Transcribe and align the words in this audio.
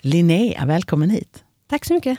Linnea, 0.00 0.66
välkommen 0.66 1.10
hit. 1.10 1.44
Tack 1.68 1.84
så 1.84 1.94
mycket. 1.94 2.18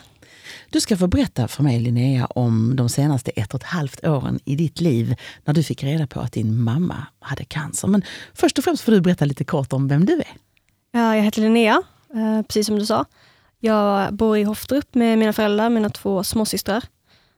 Du 0.69 0.81
ska 0.81 0.97
få 0.97 1.07
berätta 1.07 1.47
för 1.47 1.63
mig, 1.63 1.79
Linnea, 1.79 2.25
om 2.25 2.75
de 2.75 2.89
senaste 2.89 3.31
ett 3.31 3.53
och 3.53 3.59
ett 3.59 3.67
halvt 3.67 4.05
åren 4.05 4.39
i 4.45 4.55
ditt 4.55 4.81
liv 4.81 5.15
när 5.45 5.53
du 5.53 5.63
fick 5.63 5.83
reda 5.83 6.07
på 6.07 6.19
att 6.19 6.31
din 6.31 6.63
mamma 6.63 7.07
hade 7.19 7.43
cancer. 7.43 7.87
Men 7.87 8.03
först 8.33 8.57
och 8.57 8.63
främst 8.63 8.83
får 8.83 8.91
du 8.91 9.01
berätta 9.01 9.25
lite 9.25 9.43
kort 9.43 9.73
om 9.73 9.87
vem 9.87 10.05
du 10.05 10.13
är. 10.13 10.35
Ja, 10.91 11.15
jag 11.15 11.23
heter 11.23 11.41
Linnea, 11.41 11.81
eh, 12.13 12.41
precis 12.41 12.67
som 12.67 12.79
du 12.79 12.85
sa. 12.85 13.05
Jag 13.59 14.13
bor 14.13 14.37
i 14.37 14.43
Hoftrup 14.43 14.95
med 14.95 15.17
mina 15.17 15.33
föräldrar, 15.33 15.69
mina 15.69 15.89
två 15.89 16.23
småsystrar, 16.23 16.83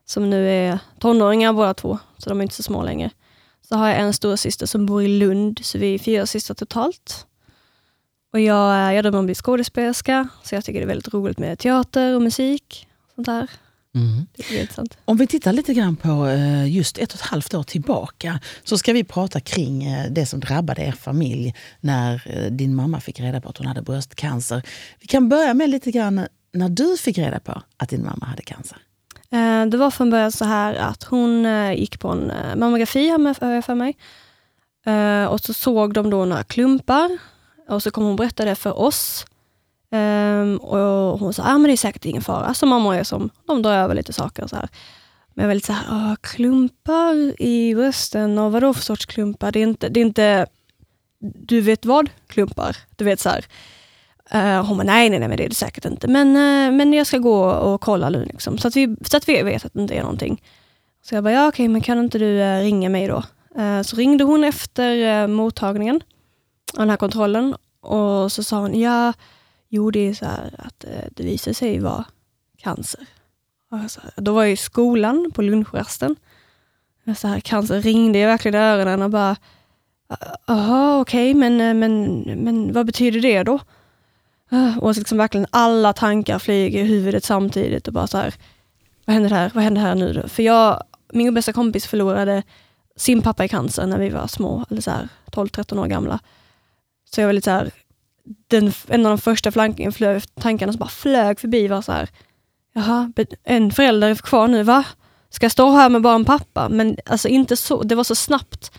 som 0.06 0.30
nu 0.30 0.50
är 0.50 0.80
tonåringar 1.00 1.54
båda 1.54 1.74
två, 1.74 2.00
så 2.18 2.30
de 2.30 2.40
är 2.40 2.44
inte 2.44 2.56
så 2.56 2.64
små 2.64 2.84
längre. 2.84 3.10
Så 3.70 3.76
har 3.76 3.88
jag 3.88 4.00
en 4.00 4.14
storasyster 4.14 4.66
som 4.66 4.86
bor 4.86 5.04
i 5.04 5.08
Lund, 5.08 5.60
så 5.64 5.78
vi 5.78 5.94
är 5.94 6.00
fyra 6.00 6.26
systrar 6.26 6.56
totalt. 6.56 7.28
Och 8.32 8.40
jag, 8.40 8.96
jag 8.96 9.04
drömmer 9.04 9.18
om 9.18 9.24
att 9.24 9.28
bli 9.28 9.36
skådespelerska, 9.36 10.28
så 10.44 10.56
jag 10.56 10.66
tycker 10.66 10.80
det 10.80 10.86
är 10.86 10.88
väldigt 10.88 11.14
roligt 11.14 11.40
med 11.40 11.60
teater 11.60 12.16
och 12.16 12.22
musik. 12.22 12.88
Sånt 13.16 13.26
där. 13.26 13.50
Mm. 13.96 14.28
Om 15.06 15.18
vi 15.18 15.28
tittar 15.28 15.54
lite 15.54 15.74
grann 15.74 15.96
på 15.96 16.28
eh, 16.28 16.76
just 16.76 16.98
ett 16.98 17.14
och 17.14 17.20
ett 17.20 17.26
halvt 17.26 17.54
år 17.54 17.64
tillbaka 17.64 18.40
så 18.64 18.78
ska 18.78 18.94
vi 18.94 19.04
prata 19.04 19.40
kring 19.40 19.84
eh, 19.84 20.12
det 20.12 20.26
som 20.26 20.40
drabbade 20.40 20.82
er 20.82 20.92
familj 20.92 21.56
när 21.80 22.24
eh, 22.26 22.52
din 22.52 22.76
mamma 22.76 23.00
fick 23.00 23.20
reda 23.20 23.42
på 23.42 23.50
att 23.50 23.58
hon 23.58 23.68
hade 23.68 23.82
bröstcancer. 23.82 24.64
Vi 25.00 25.08
kan 25.08 25.30
börja 25.30 25.54
med 25.54 25.70
lite 25.70 25.92
grann 25.92 26.28
när 26.54 26.70
du 26.70 26.98
fick 26.98 27.18
reda 27.18 27.40
på 27.40 27.62
att 27.78 27.90
din 27.90 28.06
mamma 28.06 28.26
hade 28.26 28.44
cancer. 28.44 28.78
Det 29.72 29.78
var 29.78 29.92
från 29.92 30.10
början 30.10 30.32
så 30.32 30.46
här 30.46 30.74
att 30.74 31.04
hon 31.04 31.46
gick 31.76 32.00
på 32.00 32.08
en 32.08 32.32
mammografi, 32.60 33.10
har 33.10 33.52
jag 33.52 33.66
för 33.66 33.76
mig. 33.76 33.98
Och 35.30 35.40
så 35.40 35.54
såg 35.54 35.94
de 35.94 36.10
då 36.10 36.26
några 36.26 36.44
klumpar 36.44 37.18
och 37.70 37.84
så 37.84 37.92
kom 37.92 38.04
hon 38.04 38.16
berätta 38.16 38.46
det 38.46 38.56
för 38.56 38.80
oss. 38.80 39.26
Um, 39.92 40.58
och 40.58 41.20
hon 41.20 41.34
sa, 41.34 41.44
ah, 41.44 41.58
men 41.58 41.64
det 41.64 41.72
är 41.72 41.78
säkert 41.78 42.06
ingen 42.06 42.22
fara. 42.22 42.54
Så 42.54 42.66
mamma 42.66 42.98
är 42.98 43.04
som, 43.04 43.30
de 43.48 43.62
drar 43.62 43.74
över 43.74 43.96
lite 43.96 44.14
saker. 44.14 44.44
Och 44.44 44.50
så 44.50 44.56
här. 44.56 44.70
Men 45.34 45.44
jag 45.44 45.48
var 45.48 45.56
lite 45.56 45.68
så 45.68 45.74
här, 45.74 45.86
ah, 45.90 46.16
klumpar 46.22 47.42
i 47.42 47.76
brösten, 47.76 48.38
och 48.38 48.52
vad 48.52 48.64
då 48.64 48.74
för 48.74 48.82
sorts 48.82 49.06
klumpar? 49.06 49.52
Det 49.52 49.60
är 49.60 49.64
inte, 49.64 49.90
det 49.90 50.00
är 50.00 50.06
inte 50.06 50.48
du 51.22 51.62
vet 51.62 51.86
vad, 51.86 52.10
klumpar. 52.28 52.78
Du 52.96 53.06
vet 53.06 53.20
så 53.20 53.30
här. 53.30 53.46
Uh, 54.36 54.66
hon 54.66 54.78
bara, 54.78 54.84
nej, 54.84 55.10
nej, 55.10 55.20
nej, 55.20 55.30
men 55.30 55.38
det 55.38 55.46
är 55.46 55.50
det 55.50 55.56
säkert 55.56 55.86
inte. 55.86 56.08
Men, 56.08 56.28
uh, 56.28 56.78
men 56.78 56.94
jag 56.94 57.08
ska 57.08 57.18
gå 57.18 57.44
och 57.46 57.82
kolla 57.82 58.10
nu, 58.10 58.26
liksom, 58.26 58.58
så, 58.58 58.68
att 58.68 58.76
vi, 58.76 58.96
så 59.06 59.18
att 59.18 59.30
vi 59.30 59.42
vet 59.42 59.66
att 59.66 59.74
det 59.74 59.82
inte 59.82 59.94
är 59.94 60.02
någonting. 60.02 60.44
Så 61.04 61.16
jag 61.16 61.24
bara, 61.24 61.34
ja 61.34 61.48
okej, 61.48 61.68
men 61.68 61.82
kan 61.82 62.00
inte 62.00 62.20
du 62.20 62.26
uh, 62.26 62.60
ringa 62.60 62.90
mig 62.90 63.08
då? 63.08 63.24
så 63.86 63.96
ringde 63.96 64.24
hon 64.24 64.44
efter 64.44 65.28
mottagningen 65.28 66.02
den 66.74 66.90
här 66.90 66.98
kontrollen 66.98 67.56
och 67.82 68.32
så 68.32 68.44
sa 68.44 68.60
hon, 68.60 68.80
ja, 68.80 69.14
Jo, 69.74 69.92
det 69.92 70.08
är 70.08 70.14
så 70.14 70.26
att 70.58 70.84
eh, 70.84 71.06
det 71.12 71.24
visar 71.24 71.54
sig 71.54 71.80
vara 71.80 72.06
cancer. 72.58 73.06
Så, 73.90 74.02
då 74.16 74.34
var 74.34 74.44
jag 74.44 74.52
i 74.52 74.58
skolan 74.58 75.32
på 75.34 75.42
lunchrasten. 75.42 76.16
Så 77.18 77.28
här, 77.28 77.40
cancer 77.40 77.82
ringde 77.82 78.20
i 78.20 78.26
verkligen 78.26 78.56
i 78.56 78.58
öronen 78.58 79.02
och 79.02 79.10
bara, 79.10 79.36
ah, 80.08 80.16
jaha 80.46 81.00
okej, 81.00 81.32
okay, 81.32 81.40
men, 81.40 81.62
eh, 81.62 81.74
men, 81.74 82.22
men 82.22 82.74
vad 82.74 82.86
betyder 82.86 83.22
det 83.22 83.44
då? 83.44 83.60
Eh, 84.52 84.78
och 84.78 84.96
så 84.96 85.02
liksom 85.02 85.18
verkligen 85.18 85.48
alla 85.50 85.94
tankar 85.94 86.40
flyger 86.40 86.84
i 86.84 86.88
huvudet 86.88 87.24
samtidigt 87.24 87.88
och 87.88 87.94
bara 87.94 88.08
så 88.08 88.18
här, 88.18 88.34
vad 89.06 89.14
händer 89.14 89.30
här? 89.30 89.52
Vad 89.54 89.64
händer 89.64 89.82
här 89.82 89.96
nu 89.96 90.14
då? 90.14 90.28
För 90.28 90.44
jag, 90.44 90.84
min 91.14 91.34
bästa 91.34 91.54
kompis 91.54 91.88
förlorade 91.88 92.44
sin 92.96 93.22
pappa 93.22 93.46
i 93.46 93.50
cancer 93.50 93.86
när 93.86 94.00
vi 94.00 94.10
var 94.10 94.28
små, 94.28 94.66
eller 94.70 94.82
så 94.82 94.92
12-13 95.32 95.80
år 95.80 95.88
gamla. 95.88 96.20
Så 97.16 97.22
jag 97.22 97.28
var 97.28 97.34
lite 97.34 97.46
så 97.46 97.52
här, 97.52 97.72
den, 98.48 98.74
en 98.88 99.06
av 99.06 99.10
de 99.10 99.18
första 99.18 99.52
flanken, 99.52 99.92
flög, 99.92 100.24
tankarna 100.36 100.74
som 100.74 100.80
bara 100.80 100.90
flög 100.90 101.40
förbi 101.40 101.68
var 101.68 101.82
så 101.82 101.92
här, 101.92 102.10
jaha, 102.74 103.12
en 103.44 103.72
förälder 103.72 104.10
är 104.10 104.16
kvar 104.16 104.48
nu, 104.48 104.64
va? 104.64 104.84
Ska 105.30 105.46
jag 105.46 105.52
stå 105.52 105.72
här 105.72 105.90
med 105.90 106.02
bara 106.02 106.16
en 106.16 106.26
pappa? 106.26 106.70
Men 106.70 106.98
alltså 107.06 107.28
inte 107.28 107.58
så, 107.58 107.84
det 107.84 107.96
var 107.96 108.04
så 108.04 108.16
snabbt 108.16 108.72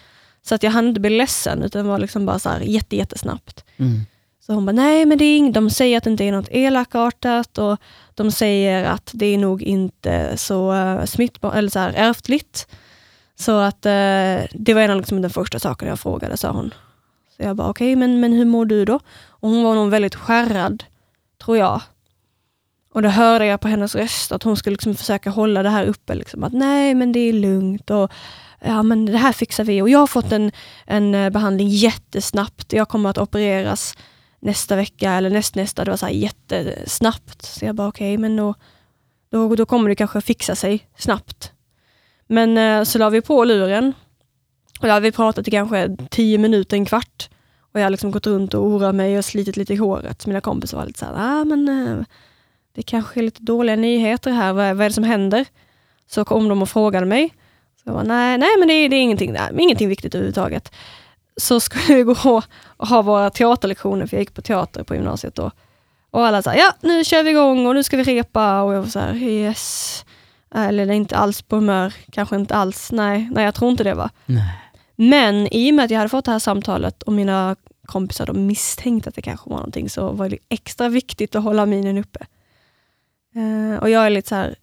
så 0.43 0.55
att 0.55 0.63
jag 0.63 0.71
hann 0.71 0.89
inte 0.89 1.01
bli 1.01 1.11
ledsen, 1.11 1.63
utan 1.63 1.87
var 1.87 1.99
liksom 1.99 2.27
bara 2.27 2.39
så 2.39 2.49
här 2.49 2.61
jätte, 2.61 2.97
jättesnabbt. 2.97 3.65
Mm. 3.77 4.01
Så 4.47 4.53
hon 4.53 4.67
bara, 4.67 4.73
nej 4.73 5.07
men 5.07 5.19
det 5.19 5.25
är 5.25 5.53
de 5.53 5.71
säger 5.71 5.99
att 5.99 6.05
det 6.05 6.11
inte 6.11 6.25
är 6.25 6.33
något 6.33 6.49
elakartat 6.49 7.59
och 7.59 7.79
de 8.15 8.31
säger 8.31 8.85
att 8.85 9.11
det 9.15 9.27
är 9.27 9.39
nog 9.39 9.63
inte 9.63 10.37
så 10.37 10.73
uh, 10.73 11.05
smittbart, 11.05 11.55
eller 11.55 11.71
så 11.71 11.79
här 11.79 11.93
ärftligt. 11.97 12.67
Så 13.39 13.59
att 13.59 13.87
uh, 13.87 14.47
det 14.53 14.75
var 14.75 14.81
en 14.81 14.91
av 14.91 14.97
liksom, 14.97 15.23
den 15.23 15.31
första 15.31 15.59
sakerna 15.59 15.91
jag 15.91 16.01
frågade, 16.01 16.37
sa 16.37 16.51
hon. 16.51 16.75
Så 17.43 17.47
jag 17.47 17.57
bara, 17.57 17.69
okej, 17.69 17.93
okay, 17.93 17.97
men, 17.97 18.21
men 18.21 18.33
hur 18.33 18.45
mår 18.45 18.65
du 18.65 18.85
då? 18.85 19.01
Och 19.29 19.51
hon 19.51 19.65
var 19.65 19.75
nog 19.75 19.91
väldigt 19.91 20.15
skärrad, 20.15 20.85
tror 21.45 21.57
jag. 21.57 21.81
Och 22.93 23.03
då 23.03 23.09
hörde 23.09 23.47
jag 23.47 23.61
på 23.61 23.69
hennes 23.69 23.95
röst 23.95 24.33
att 24.33 24.43
hon 24.43 24.57
skulle 24.57 24.75
liksom 24.75 24.95
försöka 24.95 25.31
hålla 25.31 25.63
det 25.63 25.71
här 25.71 25.87
uppe. 25.87 26.15
Liksom, 26.15 26.45
att 26.45 26.53
nej, 26.53 26.95
men 26.95 27.13
det 27.13 27.21
är 27.21 27.33
lugnt 27.33 27.91
och 27.91 28.13
ja, 28.61 28.83
men 28.83 29.07
det 29.07 29.19
här 29.19 29.33
fixar 29.33 29.65
vi. 29.65 29.83
Och 29.83 29.89
jag 29.89 29.99
har 29.99 30.07
fått 30.07 30.33
en, 30.33 30.53
en 30.87 31.15
eh, 31.15 31.31
behandling 31.31 31.69
jättesnabbt. 31.69 32.73
Jag 32.73 32.89
kommer 32.89 33.11
att 33.11 33.19
opereras 33.19 33.97
nästa 34.41 34.77
vecka 34.77 35.13
eller 35.13 35.31
nästnästa. 35.31 35.85
Det 35.85 35.91
var 35.91 35.99
så 35.99 36.07
här 36.07 36.13
jättesnabbt. 36.13 37.43
Så 37.43 37.65
jag 37.65 37.75
bara, 37.75 37.89
okej, 37.89 38.15
okay, 38.15 38.19
men 38.19 38.37
då, 38.37 38.55
då, 39.31 39.55
då 39.55 39.67
kommer 39.67 39.89
det 39.89 39.95
kanske 39.95 40.21
fixa 40.21 40.55
sig 40.55 40.89
snabbt. 40.97 41.53
Men 42.27 42.59
eh, 42.59 42.85
så 42.85 42.99
la 42.99 43.11
vi 43.11 43.21
på 43.21 43.45
luren. 43.45 43.93
Och 44.83 44.89
då 44.89 44.95
hade 44.95 45.05
vi 45.05 45.13
pratat 45.13 45.49
i 45.49 45.51
kanske 45.51 45.97
tio 46.11 46.39
minuter, 46.39 46.77
en 46.77 46.85
kvart. 46.85 47.29
Och 47.73 47.81
jag 47.81 47.85
har 47.85 47.91
liksom 47.91 48.11
gått 48.11 48.27
runt 48.27 48.55
och 48.55 48.67
orat 48.67 48.95
mig 48.95 49.19
och 49.19 49.25
slitit 49.25 49.57
lite 49.57 49.73
i 49.73 49.77
håret. 49.77 50.27
Mina 50.27 50.41
kompisar 50.41 50.79
var 50.79 50.87
lite 50.87 50.99
såhär, 50.99 51.15
ah, 51.17 51.45
men 51.45 51.69
eh, 51.69 52.05
det 52.75 52.83
kanske 52.83 53.21
är 53.21 53.23
lite 53.23 53.43
dåliga 53.43 53.77
nyheter 53.77 54.31
här, 54.31 54.53
vad, 54.53 54.77
vad 54.77 54.85
är 54.85 54.89
det 54.89 54.95
som 54.95 55.05
händer? 55.05 55.47
Så 56.07 56.25
kom 56.25 56.49
de 56.49 56.63
och 56.63 56.69
frågade 56.69 57.07
mig. 57.07 57.35
Så 57.77 57.83
jag 57.85 57.95
bara, 57.95 58.05
nej, 58.05 58.39
nej 58.39 58.49
men 58.59 58.69
det 58.69 58.75
är, 58.75 58.89
det 58.89 58.97
är 58.97 59.01
ingenting, 59.01 59.33
nej, 59.33 59.51
ingenting 59.59 59.89
viktigt 59.89 60.15
överhuvudtaget. 60.15 60.73
Så 61.37 61.61
skulle 61.61 61.97
vi 61.97 62.03
gå 62.03 62.43
och 62.77 62.89
ha 62.89 63.03
våra 63.03 63.31
teaterlektioner, 63.31 64.07
för 64.07 64.17
jag 64.17 64.23
gick 64.23 64.35
på 64.35 64.43
teater 64.43 64.83
på 64.83 64.95
gymnasiet 64.95 65.35
då. 65.35 65.51
Och 66.11 66.27
alla 66.27 66.43
sa, 66.43 66.55
ja 66.55 66.73
nu 66.81 67.05
kör 67.05 67.23
vi 67.23 67.31
igång 67.31 67.67
och 67.67 67.75
nu 67.75 67.83
ska 67.83 67.97
vi 67.97 68.03
repa. 68.03 68.63
Och 68.63 68.75
jag 68.75 68.81
var 68.81 68.89
så 68.89 68.99
här, 68.99 69.15
yes. 69.15 70.05
Eller 70.55 70.91
inte 70.91 71.17
alls 71.17 71.43
på 71.43 71.57
humör, 71.57 71.95
kanske 72.13 72.37
inte 72.37 72.55
alls, 72.55 72.93
nej, 72.93 73.29
nej 73.33 73.45
jag 73.45 73.55
tror 73.55 73.71
inte 73.71 73.85
det 73.85 73.95
va. 73.95 74.11
Nej. 74.27 74.59
Men 75.03 75.55
i 75.55 75.71
och 75.71 75.75
med 75.75 75.85
att 75.85 75.91
jag 75.91 75.99
hade 75.99 76.09
fått 76.09 76.25
det 76.25 76.31
här 76.31 76.39
samtalet 76.39 77.03
och 77.03 77.13
mina 77.13 77.57
kompisar 77.87 78.27
de 78.27 78.47
misstänkte 78.47 79.09
att 79.09 79.15
det 79.15 79.23
kanske 79.23 79.51
var 79.51 79.57
någonting, 79.57 79.91
så 79.91 80.13
var 80.13 80.29
det 80.29 80.39
extra 80.49 80.89
viktigt 80.89 81.35
att 81.35 81.43
hålla 81.43 81.67
minen 81.67 81.99
uppe. 81.99 82.27
Uh, 83.37 83.77
och 83.77 83.91
jag 83.91 84.07
är 84.07 84.11
lite 84.11 84.29
så 84.29 84.35
här, 84.35 84.55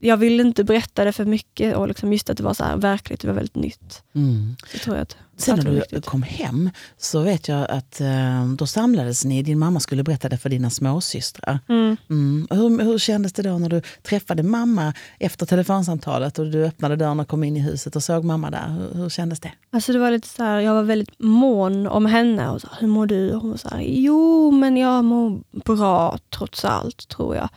jag 0.00 0.16
ville 0.16 0.42
inte 0.42 0.64
berätta 0.64 1.04
det 1.04 1.12
för 1.12 1.24
mycket 1.24 1.76
och 1.76 1.88
liksom 1.88 2.12
just 2.12 2.30
att 2.30 2.36
det 2.36 2.42
var 2.42 2.54
så 2.54 2.64
här 2.64 2.76
verkligt, 2.76 3.20
det 3.20 3.26
var 3.26 3.34
väldigt 3.34 3.56
nytt. 3.56 4.02
Mm. 4.14 4.56
Så 4.72 4.78
tror 4.78 4.96
jag 4.96 5.02
att, 5.02 5.16
Sen 5.42 5.56
när 5.56 5.64
du 5.64 5.70
viktigt. 5.70 6.06
kom 6.06 6.22
hem 6.22 6.70
så 6.98 7.20
vet 7.20 7.48
jag 7.48 7.70
att 7.70 8.00
eh, 8.00 8.46
då 8.58 8.66
samlades 8.66 9.24
ni, 9.24 9.42
din 9.42 9.58
mamma 9.58 9.80
skulle 9.80 10.02
berätta 10.02 10.28
det 10.28 10.38
för 10.38 10.48
dina 10.48 10.70
småsystrar. 10.70 11.58
Mm. 11.68 11.96
Mm. 12.10 12.46
Hur, 12.50 12.84
hur 12.84 12.98
kändes 12.98 13.32
det 13.32 13.42
då 13.42 13.58
när 13.58 13.68
du 13.68 13.82
träffade 14.02 14.42
mamma 14.42 14.94
efter 15.18 15.46
telefonsamtalet 15.46 16.38
och 16.38 16.46
du 16.46 16.64
öppnade 16.64 16.96
dörren 16.96 17.20
och 17.20 17.28
kom 17.28 17.44
in 17.44 17.56
i 17.56 17.60
huset 17.60 17.96
och 17.96 18.02
såg 18.02 18.24
mamma 18.24 18.50
där? 18.50 18.68
Hur, 18.68 19.02
hur 19.02 19.08
kändes 19.08 19.40
det? 19.40 19.52
Alltså 19.70 19.92
det 19.92 19.98
var 19.98 20.10
lite 20.10 20.28
så 20.28 20.42
här, 20.42 20.60
jag 20.60 20.74
var 20.74 20.82
väldigt 20.82 21.18
mån 21.18 21.86
om 21.86 22.06
henne. 22.06 22.50
Och 22.50 22.60
så, 22.60 22.68
hur 22.78 22.88
mår 22.88 23.06
du? 23.06 23.34
Och 23.34 23.40
hon 23.40 23.50
var 23.50 23.56
så 23.56 23.68
här, 23.68 23.80
jo 23.80 24.50
men 24.50 24.76
jag 24.76 25.04
mår 25.04 25.40
bra 25.64 26.18
trots 26.30 26.64
allt 26.64 27.08
tror 27.08 27.36
jag. 27.36 27.48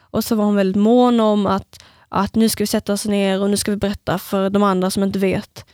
Och 0.00 0.24
så 0.24 0.34
var 0.34 0.44
hon 0.44 0.54
väldigt 0.54 0.82
mån 0.82 1.20
om 1.20 1.46
att, 1.46 1.82
att 2.08 2.34
nu 2.34 2.48
ska 2.48 2.62
vi 2.62 2.66
sätta 2.66 2.92
oss 2.92 3.06
ner 3.06 3.40
och 3.42 3.50
nu 3.50 3.56
ska 3.56 3.70
vi 3.70 3.76
berätta 3.76 4.18
för 4.18 4.50
de 4.50 4.62
andra 4.62 4.90
som 4.90 5.02
inte 5.02 5.18
vet. 5.18 5.64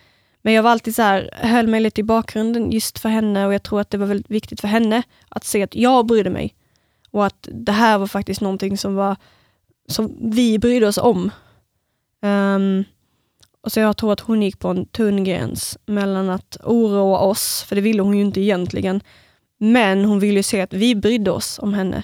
Men 0.46 0.54
jag 0.54 0.62
var 0.62 0.70
alltid 0.70 0.94
så 0.94 1.02
här, 1.02 1.30
höll 1.32 1.66
mig 1.66 1.80
lite 1.80 2.00
i 2.00 2.04
bakgrunden 2.04 2.70
just 2.70 2.98
för 2.98 3.08
henne 3.08 3.46
och 3.46 3.54
jag 3.54 3.62
tror 3.62 3.80
att 3.80 3.90
det 3.90 3.98
var 3.98 4.06
väldigt 4.06 4.30
viktigt 4.30 4.60
för 4.60 4.68
henne 4.68 5.02
att 5.28 5.44
se 5.44 5.62
att 5.62 5.74
jag 5.74 6.06
brydde 6.06 6.30
mig. 6.30 6.54
Och 7.10 7.26
att 7.26 7.48
det 7.52 7.72
här 7.72 7.98
var 7.98 8.06
faktiskt 8.06 8.40
någonting 8.40 8.78
som, 8.78 8.94
var, 8.94 9.16
som 9.88 10.16
vi 10.20 10.58
brydde 10.58 10.86
oss 10.86 10.98
om. 10.98 11.30
Um, 12.22 12.84
och 13.60 13.72
så 13.72 13.80
jag 13.80 13.96
tror 13.96 14.12
att 14.12 14.20
hon 14.20 14.42
gick 14.42 14.58
på 14.58 14.68
en 14.68 14.86
tunn 14.86 15.24
gräns 15.24 15.78
mellan 15.86 16.30
att 16.30 16.56
oroa 16.64 17.18
oss, 17.18 17.62
för 17.68 17.76
det 17.76 17.82
ville 17.82 18.02
hon 18.02 18.16
ju 18.16 18.24
inte 18.24 18.40
egentligen, 18.40 19.00
men 19.58 20.04
hon 20.04 20.18
ville 20.18 20.42
se 20.42 20.60
att 20.60 20.72
vi 20.72 20.94
brydde 20.94 21.30
oss 21.30 21.58
om 21.58 21.74
henne. 21.74 22.02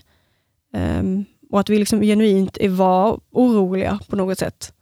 Um, 0.74 1.24
och 1.50 1.60
att 1.60 1.68
vi 1.68 1.78
liksom 1.78 2.00
genuint 2.00 2.58
var 2.68 3.20
oroliga 3.30 3.98
på 4.08 4.16
något 4.16 4.38
sätt. 4.38 4.72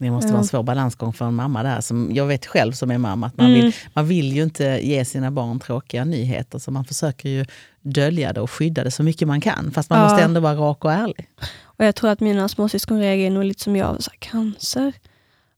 Det 0.00 0.10
måste 0.10 0.32
vara 0.32 0.40
en 0.40 0.46
svår 0.46 0.62
balansgång 0.62 1.12
för 1.12 1.24
en 1.24 1.34
mamma 1.34 1.62
där. 1.62 1.80
Som 1.80 2.10
jag 2.12 2.26
vet 2.26 2.46
själv 2.46 2.72
som 2.72 2.90
är 2.90 2.98
mamma, 2.98 3.26
att 3.26 3.36
man, 3.36 3.46
mm. 3.46 3.60
vill, 3.60 3.74
man 3.94 4.06
vill 4.06 4.36
ju 4.36 4.42
inte 4.42 4.64
ge 4.82 5.04
sina 5.04 5.30
barn 5.30 5.60
tråkiga 5.60 6.04
nyheter. 6.04 6.58
Så 6.58 6.70
man 6.70 6.84
försöker 6.84 7.28
ju 7.28 7.44
dölja 7.80 8.32
det 8.32 8.40
och 8.40 8.50
skydda 8.50 8.84
det 8.84 8.90
så 8.90 9.02
mycket 9.02 9.28
man 9.28 9.40
kan. 9.40 9.70
Fast 9.74 9.90
man 9.90 9.98
ja. 9.98 10.04
måste 10.04 10.22
ändå 10.22 10.40
vara 10.40 10.54
rak 10.54 10.84
och 10.84 10.92
ärlig. 10.92 11.28
Och 11.62 11.84
Jag 11.84 11.94
tror 11.94 12.10
att 12.10 12.20
mina 12.20 12.48
småsyskon 12.48 13.00
reagerar 13.00 13.30
nog 13.30 13.44
lite 13.44 13.62
som 13.62 13.76
jag. 13.76 14.02
Så 14.02 14.10
här, 14.10 14.18
cancer? 14.18 14.92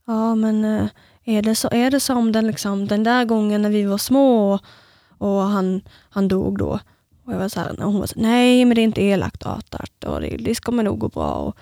Ja, 0.07 0.35
men 0.35 0.65
eh, 0.65 0.87
är 1.23 1.41
det, 1.41 1.55
så, 1.55 1.69
är 1.71 1.91
det 1.91 1.99
som 1.99 2.31
den, 2.31 2.47
liksom, 2.47 2.87
den 2.87 3.03
där 3.03 3.25
gången 3.25 3.61
när 3.61 3.69
vi 3.69 3.83
var 3.83 3.97
små 3.97 4.53
och, 4.53 4.61
och 5.17 5.41
han, 5.41 5.81
han 6.09 6.27
dog 6.27 6.57
då? 6.57 6.79
Och 7.25 7.33
jag 7.33 7.39
var 7.39 7.49
så 7.49 7.59
här, 7.59 7.75
hon 7.79 7.99
var 7.99 8.07
så 8.07 8.19
nej 8.19 8.65
men 8.65 8.75
det 8.75 8.81
är 8.81 8.83
inte 8.83 9.03
elakartat 9.03 10.03
och 10.03 10.21
det, 10.21 10.37
det 10.39 10.61
kommer 10.61 10.83
nog 10.83 10.99
gå 10.99 11.07
bra. 11.07 11.31
Och 11.33 11.57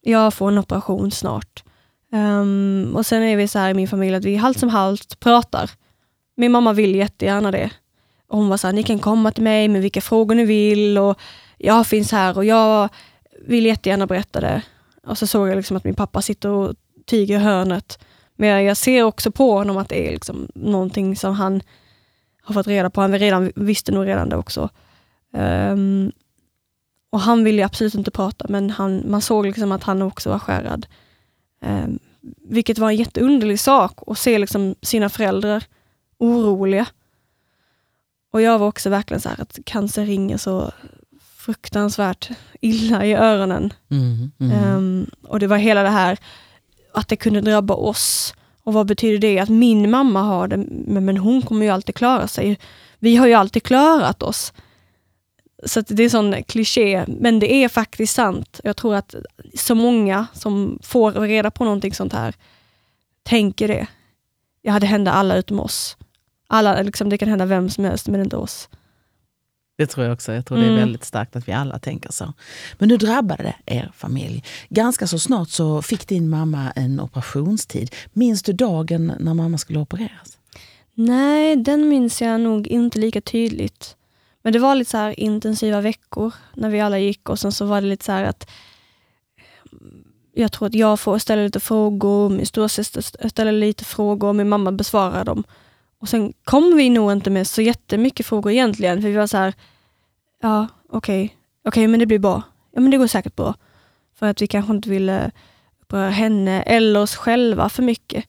jag 0.00 0.34
får 0.34 0.48
en 0.48 0.58
operation 0.58 1.10
snart. 1.10 1.64
Um, 2.12 2.96
och 2.96 3.06
sen 3.06 3.22
är 3.22 3.36
vi 3.36 3.48
så 3.48 3.58
här 3.58 3.70
i 3.70 3.74
min 3.74 3.88
familj 3.88 4.14
att 4.14 4.24
vi 4.24 4.36
halvt 4.36 4.58
som 4.58 4.68
halvt 4.68 5.20
pratar. 5.20 5.70
Min 6.36 6.52
mamma 6.52 6.72
vill 6.72 6.94
jättegärna 6.94 7.50
det. 7.50 7.70
Och 8.28 8.38
hon 8.38 8.48
var 8.48 8.56
så 8.56 8.66
här, 8.66 8.74
ni 8.74 8.82
kan 8.82 8.98
komma 8.98 9.30
till 9.30 9.42
mig 9.42 9.68
med 9.68 9.82
vilka 9.82 10.00
frågor 10.00 10.34
ni 10.34 10.44
vill 10.44 10.98
och 10.98 11.18
jag 11.58 11.86
finns 11.86 12.12
här 12.12 12.36
och 12.36 12.44
jag 12.44 12.88
vill 13.46 13.66
jättegärna 13.66 14.06
berätta 14.06 14.40
det. 14.40 14.62
Och 15.06 15.18
så 15.18 15.26
såg 15.26 15.48
jag 15.48 15.56
liksom 15.56 15.76
att 15.76 15.84
min 15.84 15.94
pappa 15.94 16.22
sitter 16.22 16.48
och 16.48 16.74
tiger 17.06 17.36
i 17.36 17.38
hörnet. 17.38 17.98
Men 18.36 18.64
jag 18.64 18.76
ser 18.76 19.02
också 19.02 19.30
på 19.30 19.52
honom 19.52 19.76
att 19.76 19.88
det 19.88 20.08
är 20.08 20.12
liksom 20.12 20.48
någonting 20.54 21.16
som 21.16 21.34
han 21.34 21.62
har 22.42 22.54
fått 22.54 22.66
reda 22.66 22.90
på. 22.90 23.00
Han 23.00 23.18
redan, 23.18 23.52
visste 23.56 23.92
nog 23.92 24.06
redan 24.06 24.28
det 24.28 24.36
också. 24.36 24.68
Um, 25.32 26.12
och 27.10 27.20
han 27.20 27.44
ville 27.44 27.64
absolut 27.64 27.94
inte 27.94 28.10
prata, 28.10 28.46
men 28.48 28.70
han, 28.70 29.02
man 29.06 29.20
såg 29.20 29.46
liksom 29.46 29.72
att 29.72 29.82
han 29.82 30.02
också 30.02 30.30
var 30.30 30.38
skärrad. 30.38 30.86
Um, 31.60 31.98
vilket 32.42 32.78
var 32.78 32.88
en 32.88 32.96
jätteunderlig 32.96 33.60
sak 33.60 33.98
att 34.06 34.18
se 34.18 34.38
liksom 34.38 34.74
sina 34.82 35.08
föräldrar 35.08 35.64
oroliga. 36.18 36.86
Och 38.32 38.42
jag 38.42 38.58
var 38.58 38.66
också 38.66 38.90
verkligen 38.90 39.20
så 39.20 39.28
här 39.28 39.40
att 39.40 39.58
cancer 39.64 40.04
ringer 40.06 40.36
så 40.36 40.72
fruktansvärt 41.36 42.30
illa 42.60 43.04
i 43.04 43.14
öronen. 43.14 43.72
Mm, 43.90 44.30
mm. 44.40 44.76
Um, 44.76 45.10
och 45.22 45.40
det 45.40 45.46
var 45.46 45.56
hela 45.56 45.82
det 45.82 45.88
här 45.88 46.18
att 46.94 47.08
det 47.08 47.16
kunde 47.16 47.40
drabba 47.40 47.74
oss. 47.74 48.34
Och 48.62 48.72
vad 48.72 48.86
betyder 48.86 49.18
det? 49.18 49.38
Att 49.38 49.48
min 49.48 49.90
mamma 49.90 50.22
har 50.22 50.48
det, 50.48 50.56
men, 50.68 51.04
men 51.04 51.16
hon 51.16 51.42
kommer 51.42 51.66
ju 51.66 51.72
alltid 51.72 51.94
klara 51.94 52.28
sig. 52.28 52.58
Vi 52.98 53.16
har 53.16 53.26
ju 53.26 53.34
alltid 53.34 53.62
klarat 53.62 54.22
oss. 54.22 54.52
Så 55.66 55.80
det 55.80 56.04
är 56.04 56.08
sån 56.08 56.42
kliché, 56.42 57.04
men 57.06 57.38
det 57.38 57.52
är 57.52 57.68
faktiskt 57.68 58.14
sant. 58.14 58.60
Jag 58.64 58.76
tror 58.76 58.94
att 58.94 59.14
så 59.54 59.74
många 59.74 60.26
som 60.32 60.78
får 60.82 61.12
reda 61.12 61.50
på 61.50 61.64
någonting 61.64 61.94
sånt 61.94 62.12
här 62.12 62.34
tänker 63.22 63.68
det. 63.68 63.86
Ja, 64.62 64.80
det 64.80 64.86
händer 64.86 65.12
alla 65.12 65.36
utom 65.36 65.60
oss. 65.60 65.96
Alla, 66.46 66.82
liksom, 66.82 67.08
det 67.08 67.18
kan 67.18 67.28
hända 67.28 67.46
vem 67.46 67.70
som 67.70 67.84
helst, 67.84 68.08
men 68.08 68.20
inte 68.20 68.36
oss. 68.36 68.68
Det 69.78 69.86
tror 69.86 70.06
jag 70.06 70.14
också. 70.14 70.32
Jag 70.32 70.46
tror 70.46 70.58
mm. 70.58 70.68
det 70.68 70.72
är 70.72 70.76
mm. 70.76 70.88
väldigt 70.88 71.04
starkt 71.04 71.36
att 71.36 71.48
vi 71.48 71.52
alla 71.52 71.78
tänker 71.78 72.12
så. 72.12 72.32
Men 72.78 72.88
nu 72.88 72.96
drabbade 72.96 73.42
det 73.42 73.54
er 73.66 73.92
familj. 73.94 74.44
Ganska 74.68 75.06
så 75.06 75.18
snart 75.18 75.48
så 75.48 75.82
fick 75.82 76.08
din 76.08 76.28
mamma 76.28 76.70
en 76.70 77.00
operationstid. 77.00 77.94
Minns 78.12 78.42
du 78.42 78.52
dagen 78.52 79.12
när 79.18 79.34
mamma 79.34 79.58
skulle 79.58 79.78
opereras? 79.78 80.38
Nej, 80.94 81.56
den 81.56 81.88
minns 81.88 82.22
jag 82.22 82.40
nog 82.40 82.66
inte 82.66 82.98
lika 82.98 83.20
tydligt. 83.20 83.96
Men 84.48 84.52
det 84.52 84.58
var 84.58 84.74
lite 84.74 84.90
så 84.90 85.10
intensiva 85.10 85.80
veckor 85.80 86.34
när 86.54 86.70
vi 86.70 86.80
alla 86.80 86.98
gick 86.98 87.28
och 87.28 87.38
sen 87.38 87.52
så 87.52 87.66
var 87.66 87.80
det 87.80 87.86
lite 87.86 88.04
så 88.04 88.12
att 88.12 88.50
jag 90.32 90.52
tror 90.52 90.66
att 90.66 90.74
jag 90.74 91.00
får 91.00 91.18
ställa 91.18 91.42
lite 91.42 91.60
frågor, 91.60 92.28
min 92.28 92.46
storasyster 92.46 93.28
ställer 93.28 93.52
lite 93.52 93.84
frågor 93.84 94.32
min 94.32 94.48
mamma 94.48 94.72
besvarar 94.72 95.24
dem. 95.24 95.44
Och 95.98 96.08
sen 96.08 96.32
kom 96.44 96.76
vi 96.76 96.90
nog 96.90 97.12
inte 97.12 97.30
med 97.30 97.46
så 97.46 97.62
jättemycket 97.62 98.26
frågor 98.26 98.52
egentligen, 98.52 99.02
för 99.02 99.08
vi 99.08 99.16
var 99.16 99.26
så 99.26 99.36
här, 99.36 99.54
ja 100.42 100.66
okej, 100.88 101.24
okay, 101.24 101.24
okej 101.24 101.68
okay, 101.68 101.88
men 101.88 102.00
det 102.00 102.06
blir 102.06 102.18
bra. 102.18 102.42
Ja 102.70 102.80
men 102.80 102.90
det 102.90 102.96
går 102.96 103.06
säkert 103.06 103.36
bra. 103.36 103.54
För 104.18 104.26
att 104.26 104.42
vi 104.42 104.46
kanske 104.46 104.72
inte 104.72 104.90
ville 104.90 105.30
uppröra 105.82 106.10
henne 106.10 106.62
eller 106.62 107.00
oss 107.00 107.16
själva 107.16 107.68
för 107.68 107.82
mycket. 107.82 108.24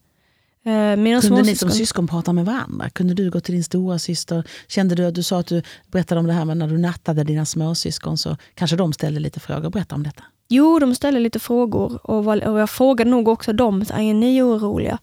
Eh, 0.65 0.95
Kunde 0.95 1.21
småsyskon... 1.21 1.45
ni 1.45 1.55
som 1.55 1.71
syskon 1.71 2.07
prata 2.07 2.33
med 2.33 2.45
varandra? 2.45 2.89
Kunde 2.89 3.13
du 3.13 3.29
gå 3.31 3.39
till 3.39 3.53
din 3.53 3.63
stora 3.63 3.99
syster? 3.99 4.43
Kände 4.67 4.95
du 4.95 5.05
att 5.05 5.15
du 5.15 5.23
sa 5.23 5.39
att 5.39 5.47
du 5.47 5.61
berättade 5.91 6.19
om 6.19 6.27
det 6.27 6.33
här 6.33 6.45
med 6.45 6.57
när 6.57 6.67
du 6.67 6.77
nattade 6.77 7.23
dina 7.23 7.45
småsyskon 7.45 8.17
så 8.17 8.37
kanske 8.53 8.77
de 8.77 8.93
ställde 8.93 9.19
lite 9.19 9.39
frågor. 9.39 9.69
Berätta 9.69 9.95
om 9.95 10.03
detta. 10.03 10.23
Jo, 10.49 10.79
de 10.79 10.95
ställde 10.95 11.19
lite 11.19 11.39
frågor 11.39 11.99
och, 12.03 12.27
och 12.27 12.59
jag 12.59 12.69
frågade 12.69 13.09
nog 13.11 13.27
också 13.27 13.53
dem, 13.53 13.85
är 13.93 14.13
ni 14.13 14.41
oroliga? 14.41 14.97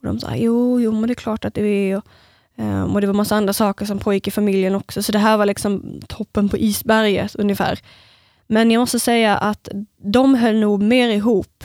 Och 0.00 0.06
de 0.06 0.20
sa, 0.20 0.36
jo, 0.36 0.80
jo, 0.80 0.92
men 0.92 1.02
det 1.02 1.12
är 1.12 1.14
klart 1.14 1.44
att 1.44 1.54
det 1.54 1.62
är. 1.62 1.96
Och, 1.96 2.04
um, 2.56 2.94
och 2.94 3.00
det 3.00 3.06
var 3.06 3.14
massa 3.14 3.36
andra 3.36 3.52
saker 3.52 3.86
som 3.86 3.98
pågick 3.98 4.28
i 4.28 4.30
familjen 4.30 4.74
också, 4.74 5.02
så 5.02 5.12
det 5.12 5.18
här 5.18 5.36
var 5.36 5.46
liksom 5.46 6.00
toppen 6.08 6.48
på 6.48 6.56
isberget 6.56 7.34
ungefär. 7.34 7.78
Men 8.46 8.70
jag 8.70 8.80
måste 8.80 9.00
säga 9.00 9.36
att 9.36 9.68
de 10.02 10.34
höll 10.34 10.56
nog 10.56 10.82
mer 10.82 11.08
ihop 11.08 11.64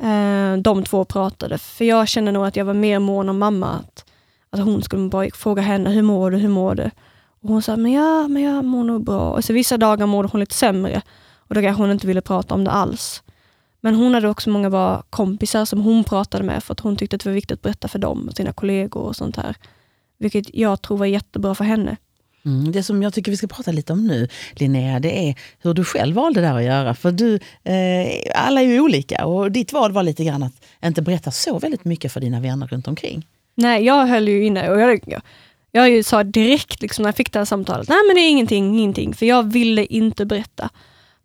Eh, 0.00 0.56
de 0.56 0.84
två 0.84 1.04
pratade, 1.04 1.58
för 1.58 1.84
jag 1.84 2.08
kände 2.08 2.32
nog 2.32 2.46
att 2.46 2.56
jag 2.56 2.64
var 2.64 2.74
mer 2.74 2.98
mån 2.98 3.28
om 3.28 3.38
mamma. 3.38 3.70
Att, 3.70 4.04
att 4.50 4.60
hon 4.60 4.82
skulle 4.82 5.08
bara 5.08 5.30
fråga 5.34 5.62
henne, 5.62 5.90
hur 5.90 6.02
mår 6.02 6.30
du, 6.30 6.36
hur 6.36 6.48
mår 6.48 6.74
du? 6.74 6.90
Och 7.40 7.48
hon 7.48 7.62
sa, 7.62 7.76
men 7.76 7.92
ja, 7.92 8.28
men 8.28 8.42
jag 8.42 8.64
mår 8.64 8.84
nog 8.84 9.04
bra. 9.04 9.30
Och 9.30 9.44
så 9.44 9.52
vissa 9.52 9.78
dagar 9.78 10.06
mådde 10.06 10.28
hon 10.32 10.40
lite 10.40 10.54
sämre 10.54 11.02
och 11.48 11.54
då 11.54 11.60
kanske 11.60 11.82
hon 11.82 11.90
inte 11.90 12.06
ville 12.06 12.20
prata 12.20 12.54
om 12.54 12.64
det 12.64 12.70
alls. 12.70 13.22
Men 13.80 13.94
hon 13.94 14.14
hade 14.14 14.28
också 14.28 14.50
många 14.50 14.70
bra 14.70 15.02
kompisar 15.10 15.64
som 15.64 15.80
hon 15.80 16.04
pratade 16.04 16.44
med 16.44 16.62
för 16.62 16.72
att 16.72 16.80
hon 16.80 16.96
tyckte 16.96 17.16
att 17.16 17.22
det 17.22 17.28
var 17.28 17.34
viktigt 17.34 17.58
att 17.58 17.62
berätta 17.62 17.88
för 17.88 17.98
dem 17.98 18.30
sina 18.36 18.52
kollegor 18.52 19.02
och 19.02 19.16
sånt 19.16 19.36
här. 19.36 19.56
Vilket 20.18 20.54
jag 20.54 20.82
tror 20.82 20.98
var 20.98 21.06
jättebra 21.06 21.54
för 21.54 21.64
henne. 21.64 21.96
Mm, 22.46 22.72
det 22.72 22.82
som 22.82 23.02
jag 23.02 23.14
tycker 23.14 23.30
vi 23.30 23.36
ska 23.36 23.46
prata 23.46 23.72
lite 23.72 23.92
om 23.92 24.06
nu, 24.06 24.28
Linnea, 24.52 25.00
det 25.00 25.28
är 25.28 25.34
hur 25.62 25.74
du 25.74 25.84
själv 25.84 26.16
valde 26.16 26.40
där 26.40 26.54
att 26.54 26.64
göra. 26.64 26.94
För 26.94 27.12
du, 27.12 27.34
eh, 27.64 28.08
alla 28.34 28.62
är 28.62 28.66
ju 28.66 28.80
olika 28.80 29.26
och 29.26 29.52
ditt 29.52 29.72
val 29.72 29.92
var 29.92 30.02
lite 30.02 30.24
grann 30.24 30.42
att 30.42 30.64
inte 30.84 31.02
berätta 31.02 31.30
så 31.30 31.58
väldigt 31.58 31.84
mycket 31.84 32.12
för 32.12 32.20
dina 32.20 32.40
vänner 32.40 32.66
runt 32.66 32.88
omkring. 32.88 33.26
Nej, 33.54 33.84
jag 33.84 34.06
höll 34.06 34.28
ju 34.28 34.46
inne 34.46 34.70
och 34.70 34.80
jag, 34.80 35.00
jag, 35.06 35.90
jag 35.90 36.04
sa 36.04 36.24
direkt 36.24 36.82
liksom, 36.82 37.02
när 37.02 37.08
jag 37.08 37.16
fick 37.16 37.32
det 37.32 37.38
här 37.38 37.44
samtalet, 37.44 37.88
nej 37.88 37.98
men 38.06 38.16
det 38.16 38.20
är 38.20 38.30
ingenting, 38.30 38.78
ingenting, 38.78 39.14
för 39.14 39.26
jag 39.26 39.52
ville 39.52 39.84
inte 39.84 40.26
berätta. 40.26 40.70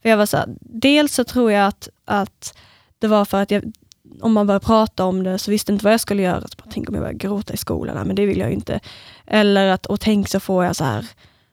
För 0.02 0.10
jag 0.10 0.18
var 0.18 0.26
så 0.26 0.38
här, 0.38 0.48
dels 0.60 1.14
så 1.14 1.24
tror 1.24 1.52
jag 1.52 1.68
att, 1.68 1.90
att 2.06 2.58
det 3.00 3.08
var 3.08 3.26
för 3.26 3.42
att 3.42 3.52
jag, 3.52 3.74
om 4.22 4.34
man 4.34 4.48
började 4.48 4.66
prata 4.66 5.06
om 5.06 5.24
det 5.24 5.38
så 5.38 5.52
visste 5.52 5.72
jag 5.72 5.76
inte 5.76 5.86
vad 5.86 5.94
jag 5.94 6.00
skulle 6.00 6.22
göra. 6.22 6.42
Så 6.42 6.56
bara, 6.58 6.72
tänk 6.72 6.90
om 6.90 6.96
jag 6.96 7.04
börjar 7.04 7.18
gråta 7.18 7.54
i 7.54 7.58
skolan, 7.58 7.96
nej, 7.96 8.06
men 8.06 8.16
det 8.16 8.26
vill 8.26 8.40
jag 8.40 8.52
inte. 8.52 8.80
Eller 9.28 9.68
att, 9.68 9.86
och 9.86 10.00
tänk 10.00 10.30
så 10.30 10.40
får 10.40 10.66
jag 10.66 10.76
så 10.76 10.84
här, 10.84 11.06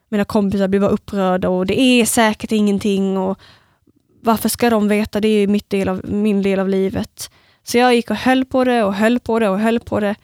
mina 0.09 0.25
kompisar 0.25 0.67
blir 0.67 0.79
bara 0.79 0.89
upprörda 0.89 1.49
och 1.49 1.65
det 1.65 1.79
är 1.79 2.05
säkert 2.05 2.51
ingenting. 2.51 3.17
Och 3.17 3.39
varför 4.21 4.49
ska 4.49 4.69
de 4.69 4.87
veta? 4.87 5.19
Det 5.19 5.27
är 5.27 5.47
mitt 5.47 5.69
del 5.69 5.89
av, 5.89 6.01
min 6.03 6.41
del 6.41 6.59
av 6.59 6.69
livet. 6.69 7.31
Så 7.63 7.77
jag 7.77 7.95
gick 7.95 8.09
och 8.09 8.15
höll 8.15 8.45
på 8.45 8.63
det 8.63 8.83
och 8.83 8.93
höll 8.93 9.19
på 9.19 9.39
det 9.39 9.49
och 9.49 9.59
höll 9.59 9.79
på 9.79 9.99
det. 9.99 10.15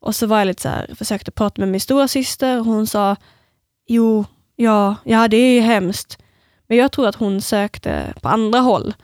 Och 0.00 0.14
så 0.14 0.26
var 0.26 0.38
jag 0.38 0.46
lite 0.46 0.62
så 0.62 0.68
här, 0.68 0.94
försökte 0.94 1.30
prata 1.30 1.60
med 1.60 1.68
min 1.68 1.80
stora 1.80 2.08
syster 2.08 2.58
och 2.58 2.64
hon 2.64 2.86
sa, 2.86 3.16
jo, 3.86 4.24
ja, 4.56 4.96
ja 5.04 5.28
det 5.28 5.36
är 5.36 5.54
ju 5.54 5.60
hemskt. 5.60 6.18
Men 6.66 6.78
jag 6.78 6.92
tror 6.92 7.08
att 7.08 7.14
hon 7.14 7.42
sökte 7.42 8.14
på 8.22 8.28
andra 8.28 8.58
håll. 8.58 8.94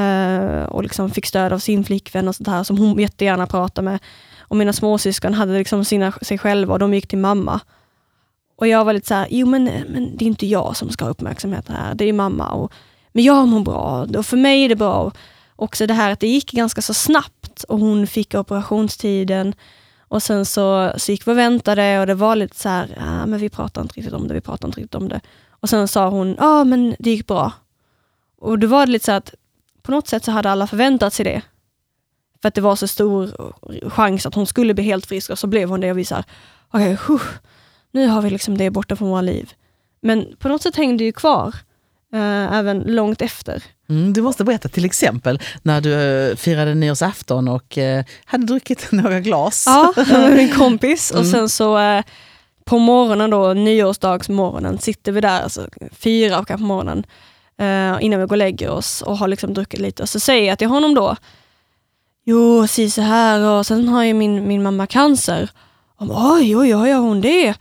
Uh, 0.00 0.64
och 0.64 0.82
liksom 0.82 1.10
fick 1.10 1.26
stöd 1.26 1.52
av 1.52 1.58
sin 1.58 1.84
flickvän 1.84 2.28
och 2.28 2.36
sånt 2.36 2.48
här 2.48 2.62
som 2.62 2.78
hon 2.78 2.98
jättegärna 2.98 3.46
pratade 3.46 3.84
med. 3.84 3.98
Och 4.40 4.56
mina 4.56 4.72
småsyskon 4.72 5.34
hade 5.34 5.58
liksom 5.58 5.84
sina, 5.84 6.12
sig 6.12 6.38
själva 6.38 6.72
och 6.72 6.78
de 6.78 6.94
gick 6.94 7.06
till 7.06 7.18
mamma. 7.18 7.60
Och 8.56 8.68
jag 8.68 8.84
var 8.84 8.92
lite 8.92 9.08
så 9.08 9.14
här, 9.14 9.26
jo 9.30 9.46
men, 9.46 9.64
men 9.64 10.16
det 10.16 10.24
är 10.24 10.26
inte 10.26 10.46
jag 10.46 10.76
som 10.76 10.90
ska 10.90 11.04
ha 11.04 11.10
uppmärksamheten 11.10 11.76
här, 11.76 11.94
det 11.94 12.04
är 12.04 12.12
mamma. 12.12 12.48
Och, 12.48 12.72
men 13.12 13.24
jag 13.24 13.48
mår 13.48 13.60
bra 13.60 14.06
och 14.16 14.26
för 14.26 14.36
mig 14.36 14.64
är 14.64 14.68
det 14.68 14.76
bra. 14.76 14.94
Och 15.00 15.16
också 15.56 15.86
det 15.86 15.94
här 15.94 16.10
att 16.10 16.20
det 16.20 16.28
gick 16.28 16.52
ganska 16.52 16.82
så 16.82 16.94
snabbt 16.94 17.62
och 17.62 17.78
hon 17.78 18.06
fick 18.06 18.34
operationstiden. 18.34 19.54
Och 20.08 20.22
sen 20.22 20.46
så, 20.46 20.92
så 20.96 21.12
gick 21.12 21.26
vi 21.26 21.32
och 21.32 21.38
väntade 21.38 22.00
och 22.00 22.06
det 22.06 22.14
var 22.14 22.36
lite 22.36 22.56
så 22.56 22.68
här, 22.68 22.98
ah, 23.00 23.26
men 23.26 23.38
vi 23.38 23.48
pratar 23.48 23.82
inte 23.82 23.94
riktigt 23.94 24.14
om 24.14 24.28
det, 24.28 24.34
vi 24.34 24.40
pratar 24.40 24.68
inte 24.68 24.80
riktigt 24.80 24.94
om 24.94 25.08
det. 25.08 25.20
Och 25.50 25.68
sen 25.68 25.88
sa 25.88 26.08
hon, 26.08 26.36
ja 26.38 26.64
men 26.64 26.96
det 26.98 27.10
gick 27.10 27.26
bra. 27.26 27.52
Och 28.40 28.58
då 28.58 28.66
var 28.66 28.86
det 28.86 28.92
lite 28.92 29.04
så 29.04 29.12
att 29.12 29.34
på 29.82 29.90
något 29.90 30.08
sätt 30.08 30.24
så 30.24 30.30
hade 30.30 30.50
alla 30.50 30.66
förväntat 30.66 31.14
sig 31.14 31.24
det. 31.24 31.42
För 32.42 32.48
att 32.48 32.54
det 32.54 32.60
var 32.60 32.76
så 32.76 32.88
stor 32.88 33.30
chans 33.90 34.26
att 34.26 34.34
hon 34.34 34.46
skulle 34.46 34.74
bli 34.74 34.84
helt 34.84 35.06
frisk 35.06 35.30
och 35.30 35.38
så 35.38 35.46
blev 35.46 35.68
hon 35.68 35.80
det 35.80 35.90
och 35.90 35.98
vi 35.98 36.04
sa, 36.04 36.24
okej, 36.70 36.98
okay, 37.08 37.26
nu 37.92 38.06
har 38.06 38.22
vi 38.22 38.30
liksom 38.30 38.58
det 38.58 38.70
borta 38.70 38.96
från 38.96 39.08
våra 39.10 39.20
liv. 39.20 39.52
Men 40.02 40.36
på 40.38 40.48
något 40.48 40.62
sätt 40.62 40.76
hängde 40.76 40.98
det 40.98 41.04
ju 41.04 41.12
kvar, 41.12 41.54
eh, 42.12 42.54
även 42.54 42.78
långt 42.78 43.22
efter. 43.22 43.62
Mm, 43.88 44.12
du 44.12 44.22
måste 44.22 44.44
berätta 44.44 44.68
till 44.68 44.84
exempel 44.84 45.40
när 45.62 45.80
du 45.80 45.94
eh, 45.94 46.36
firade 46.36 46.74
nyårsafton 46.74 47.48
och 47.48 47.78
eh, 47.78 48.04
hade 48.24 48.46
druckit 48.46 48.88
några 48.92 49.20
glas. 49.20 49.64
Ja, 49.66 49.94
med 50.08 50.36
min 50.36 50.54
kompis. 50.54 51.10
Mm. 51.10 51.20
Och 51.20 51.26
sen 51.26 51.48
så 51.48 51.78
eh, 51.78 52.04
på 52.64 52.78
morgonen 52.78 53.30
då, 53.30 53.54
nyårsdagsmorgonen, 53.54 54.78
sitter 54.78 55.12
vi 55.12 55.20
där, 55.20 55.40
alltså 55.40 55.68
fyra 55.92 56.44
på 56.44 56.56
morgonen, 56.58 57.06
eh, 57.60 57.98
innan 58.00 58.20
vi 58.20 58.26
går 58.26 58.32
och 58.32 58.36
lägger 58.36 58.70
oss 58.70 59.02
och 59.02 59.18
har 59.18 59.28
liksom 59.28 59.54
druckit 59.54 59.80
lite. 59.80 60.02
Och 60.02 60.08
så 60.08 60.20
säger 60.20 60.48
jag 60.48 60.58
till 60.58 60.68
honom 60.68 60.94
då, 60.94 61.16
jo, 62.24 62.66
si 62.66 62.90
så 62.90 63.02
här 63.02 63.58
och 63.58 63.66
sen 63.66 63.88
har 63.88 64.04
ju 64.04 64.14
min, 64.14 64.48
min 64.48 64.62
mamma 64.62 64.86
cancer. 64.86 65.50
Och 65.96 66.32
oj, 66.32 66.56
oj, 66.56 66.76
oj, 66.76 66.90
har 66.90 67.00
hon 67.00 67.20
det? 67.20 67.54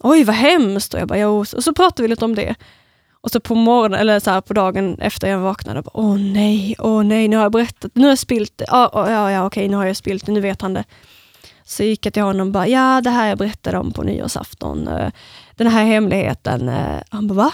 Oj, 0.00 0.24
vad 0.24 0.36
hemskt. 0.36 0.94
Och, 0.94 1.00
jag 1.00 1.08
bara, 1.08 1.18
jo. 1.18 1.38
och 1.38 1.64
så 1.64 1.74
pratar 1.74 2.02
vi 2.02 2.08
lite 2.08 2.24
om 2.24 2.34
det. 2.34 2.54
Och 3.22 3.30
så 3.30 3.40
på 3.40 3.54
morgonen, 3.54 4.00
eller 4.00 4.20
så 4.20 4.30
här, 4.30 4.40
på 4.40 4.52
dagen 4.52 4.98
efter 5.00 5.28
jag 5.28 5.38
vaknade, 5.38 5.82
bara, 5.82 5.96
åh 5.96 6.18
nej, 6.18 6.76
åh 6.78 7.02
nej, 7.02 7.28
nu 7.28 7.36
har 7.36 7.42
jag 7.42 7.52
berättat, 7.52 7.90
nu 7.94 8.02
har 8.02 8.08
jag 8.08 8.18
spilt 8.18 8.58
det. 8.58 8.64
Ja, 8.68 8.90
ja, 8.94 9.30
ja, 9.30 9.46
okej, 9.46 9.68
nu 9.68 9.76
har 9.76 9.86
jag 9.86 9.96
spilt 9.96 10.26
det, 10.26 10.32
nu 10.32 10.40
vet 10.40 10.62
han 10.62 10.74
det. 10.74 10.84
Så 11.64 11.82
gick 11.82 12.06
jag 12.06 12.12
till 12.12 12.22
honom 12.22 12.46
och 12.46 12.52
bara, 12.52 12.66
ja 12.66 13.00
det 13.00 13.10
här 13.10 13.28
jag 13.28 13.38
berättade 13.38 13.78
om 13.78 13.92
på 13.92 14.02
nyårsafton, 14.02 14.88
eh, 14.88 15.10
den 15.56 15.66
här 15.66 15.84
hemligheten. 15.84 16.68
Eh, 16.68 17.00
han 17.10 17.26
bara, 17.26 17.34
va? 17.34 17.52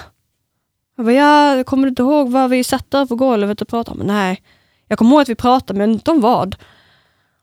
Jag 0.96 1.04
bara, 1.04 1.14
ja, 1.14 1.64
kommer 1.64 1.82
du 1.82 1.88
inte 1.88 2.02
ihåg 2.02 2.30
vad 2.30 2.50
vi 2.50 2.64
satt 2.64 2.90
där 2.90 3.06
på 3.06 3.16
golvet 3.16 3.62
och 3.62 3.68
pratade 3.68 4.00
om? 4.00 4.06
Nej, 4.06 4.42
jag 4.88 4.98
kommer 4.98 5.10
ihåg 5.10 5.20
att 5.20 5.28
vi 5.28 5.34
pratade, 5.34 5.78
men 5.78 5.92
inte 5.92 6.10
om 6.10 6.20
vad. 6.20 6.56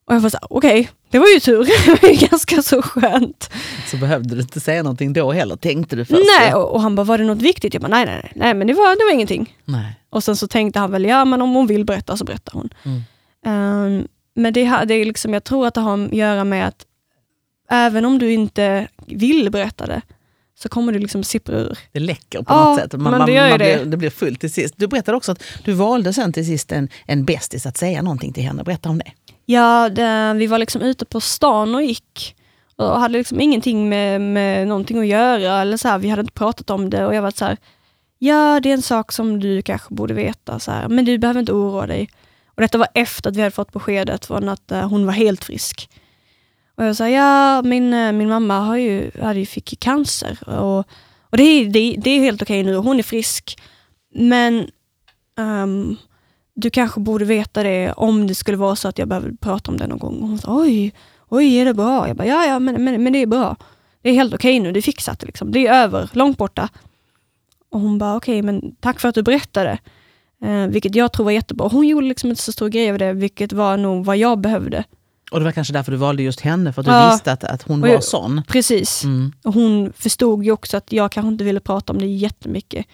Och 0.06 0.16
jag 0.16 0.20
var 0.20 0.30
såhär, 0.30 0.48
okej, 0.50 0.80
okay, 0.82 0.92
det 1.10 1.20
var 1.20 1.28
ju 1.28 1.40
tur. 1.40 1.64
det 1.86 2.02
var 2.02 2.10
ju 2.10 2.28
ganska 2.28 2.62
så 2.62 2.82
skönt. 2.82 3.50
Så 3.88 3.98
behövde 3.98 4.36
du 4.36 4.42
inte 4.42 4.60
säga 4.60 4.84
någonting 4.84 5.14
då 5.14 5.32
heller, 5.32 5.56
tänkte 5.56 5.96
du 5.96 6.06
först? 6.06 6.22
Nej, 6.40 6.54
och, 6.54 6.74
och 6.74 6.82
han 6.82 6.96
bara, 6.96 7.04
var 7.04 7.18
det 7.18 7.24
något 7.24 7.42
viktigt? 7.42 7.74
Jag 7.74 7.82
bara, 7.82 7.88
nej, 7.88 8.06
nej, 8.06 8.20
nej, 8.24 8.32
nej 8.36 8.54
men 8.54 8.68
det 8.68 8.74
var, 8.74 8.98
det 8.98 9.04
var 9.06 9.14
ingenting. 9.14 9.58
Nej. 9.66 10.00
Och 10.10 10.24
sen 10.24 10.36
så 10.36 10.48
tänkte 10.48 10.80
han 10.80 10.92
väl, 10.92 11.06
ja 11.06 11.26
men 11.26 11.42
om 11.42 11.54
hon 11.54 11.68
vill 11.68 11.86
berätta 11.86 12.18
så 12.18 12.26
berättar 12.26 12.54
hon. 12.54 12.70
Mm. 12.84 13.04
Um, 13.46 14.08
men 14.34 14.54
det, 14.54 14.86
det 14.86 14.94
är 14.94 15.06
liksom, 15.06 15.34
jag 15.34 15.44
tror 15.44 15.68
att 15.68 15.74
det 15.74 15.82
har 15.82 16.06
att 16.06 16.14
göra 16.14 16.44
med 16.44 16.68
att 16.68 16.86
även 17.70 18.06
om 18.06 18.20
du 18.20 18.32
inte 18.32 18.88
vill 19.08 19.50
berätta 19.52 19.86
det, 19.86 20.02
så 20.64 20.70
kommer 20.70 20.94
det 20.94 21.00
liksom 21.00 21.24
sippra 21.24 21.56
ur. 21.56 21.78
Det 21.92 22.00
läcker 22.00 22.40
på 22.40 22.54
ja, 22.54 22.66
något 22.66 22.80
sätt. 22.80 22.94
Man, 22.94 23.12
men 23.12 23.26
det, 23.26 23.32
gör 23.32 23.50
man 23.50 23.60
det. 23.60 23.76
Blir, 23.76 23.86
det 23.86 23.98
blir 23.98 24.10
fullt 24.10 24.40
till 24.40 24.54
sist. 24.54 24.74
Du 24.78 24.88
berättade 24.88 25.18
också 25.18 25.32
att 25.32 25.44
du 25.66 25.74
valde 25.74 26.14
sen 26.14 26.34
till 26.34 26.46
sist 26.46 26.72
en, 26.72 26.90
en 27.06 27.26
bästis 27.26 27.66
att 27.66 27.78
säga 27.78 28.02
någonting 28.02 28.34
till 28.34 28.44
henne. 28.44 28.64
Berätta 28.64 28.90
om 28.90 28.98
det. 28.98 29.12
Ja, 29.46 29.90
det, 29.90 30.34
vi 30.34 30.48
var 30.48 30.58
liksom 30.58 30.82
ute 30.82 31.06
på 31.06 31.22
stan 31.22 31.76
och 31.76 31.84
gick 31.84 32.36
och 32.76 33.00
hade 33.00 33.18
liksom 33.18 33.42
ingenting 33.42 33.90
med, 33.90 34.22
med 34.22 34.68
någonting 34.68 35.00
att 35.00 35.08
göra. 35.08 35.62
Eller 35.62 35.78
så 35.78 35.88
här, 35.88 35.98
vi 35.98 36.10
hade 36.10 36.20
inte 36.20 36.34
pratat 36.34 36.70
om 36.70 36.90
det 36.90 37.06
och 37.06 37.16
jag 37.16 37.22
var 37.22 37.32
så 37.32 37.46
här, 37.46 37.58
ja 38.20 38.60
det 38.60 38.70
är 38.70 38.74
en 38.74 38.82
sak 38.82 39.12
som 39.12 39.40
du 39.40 39.62
kanske 39.62 39.94
borde 39.94 40.14
veta, 40.14 40.60
så 40.60 40.72
här, 40.72 40.88
men 40.88 41.06
du 41.06 41.18
behöver 41.18 41.40
inte 41.40 41.54
oroa 41.54 41.88
dig. 41.88 42.10
Och 42.56 42.62
Detta 42.62 42.78
var 42.78 42.88
efter 42.94 43.30
att 43.30 43.36
vi 43.36 43.42
hade 43.42 43.52
fått 43.52 43.72
beskedet 43.72 44.26
från 44.26 44.50
att 44.50 44.72
uh, 44.72 44.88
hon 44.88 45.06
var 45.06 45.14
helt 45.14 45.44
frisk. 45.44 45.90
Och 46.78 46.86
jag 46.86 46.96
sa, 46.96 47.10
ja 47.10 47.62
min, 47.62 47.94
eh, 47.94 48.12
min 48.12 48.30
mamma 48.30 48.60
har 48.60 48.78
ju, 48.78 49.12
hade 49.22 49.40
ju 49.40 49.46
fick 49.46 49.80
cancer 49.80 50.50
och, 50.50 50.78
och 51.30 51.38
det, 51.38 51.44
är, 51.44 51.66
det, 51.66 51.96
det 51.98 52.10
är 52.10 52.20
helt 52.20 52.42
okej 52.42 52.62
okay 52.62 52.72
nu, 52.72 52.78
hon 52.78 53.00
är 53.00 53.04
frisk. 53.04 53.62
Men 54.16 54.68
um, 55.38 55.98
du 56.56 56.70
kanske 56.70 57.00
borde 57.00 57.26
veta 57.26 57.64
det 57.64 57.92
om 57.92 58.28
det 58.28 58.36
skulle 58.36 58.58
vara 58.58 58.76
så 58.76 58.88
att 58.88 58.98
jag 58.98 59.08
behöver 59.08 59.32
prata 59.32 59.72
om 59.72 59.78
det 59.78 59.88
någon 59.88 60.00
gång. 60.00 60.22
Och 60.22 60.28
hon 60.28 60.40
sa, 60.40 60.62
oj, 60.62 60.94
oj 61.30 61.56
är 61.56 61.66
det 61.66 61.74
bra? 61.74 62.08
Jag 62.08 62.18
bara, 62.18 62.28
ja, 62.28 62.46
ja 62.46 62.60
men, 62.60 62.84
men, 62.84 63.04
men 63.04 63.14
det 63.14 63.20
är 63.20 63.28
bra. 63.28 63.56
Det 64.02 64.10
är 64.10 64.14
helt 64.14 64.34
okej 64.34 64.58
okay 64.58 64.64
nu, 64.64 64.72
det 64.72 64.80
är 64.80 64.82
fixat. 64.82 65.24
Liksom. 65.24 65.52
Det 65.52 65.68
är 65.68 65.84
över, 65.84 66.10
långt 66.14 66.38
borta. 66.38 66.70
Och 67.72 67.80
hon 67.80 67.98
bara, 67.98 68.16
okej, 68.16 68.40
okay, 68.40 68.42
men 68.42 68.76
tack 68.76 69.00
för 69.00 69.10
att 69.10 69.16
du 69.16 69.24
berättade. 69.24 69.78
Eh, 70.44 70.68
vilket 70.68 70.96
jag 70.96 71.14
tror 71.14 71.24
var 71.24 71.32
jättebra. 71.32 71.68
Hon 71.68 71.88
gjorde 71.88 72.08
liksom 72.08 72.30
inte 72.30 72.42
så 72.42 72.52
stor 72.52 72.70
grej 72.70 72.92
av 72.92 72.98
det, 72.98 73.14
vilket 73.14 73.54
var 73.54 73.78
nog 73.78 74.06
vad 74.06 74.18
jag 74.18 74.40
behövde. 74.40 74.84
Och 75.34 75.40
det 75.40 75.46
var 75.46 75.52
kanske 75.52 75.74
därför 75.74 75.92
du 75.92 75.98
valde 75.98 76.24
just 76.24 76.40
henne, 76.40 76.74
för 76.74 76.82
att 76.82 76.86
du 76.86 76.92
ja. 76.92 77.12
visste 77.12 77.32
att, 77.32 77.44
att 77.44 77.62
hon 77.62 77.82
var 77.82 77.88
jag, 77.88 78.04
sån? 78.04 78.42
Precis. 78.48 79.04
Mm. 79.04 79.34
Och 79.44 79.54
hon 79.54 79.94
förstod 79.98 80.44
ju 80.44 80.52
också 80.52 80.78
att 80.78 80.92
jag 80.92 81.12
kanske 81.12 81.28
inte 81.28 81.44
ville 81.44 81.60
prata 81.60 81.94
om 81.94 82.00
det 82.00 82.06
jättemycket. 82.06 82.86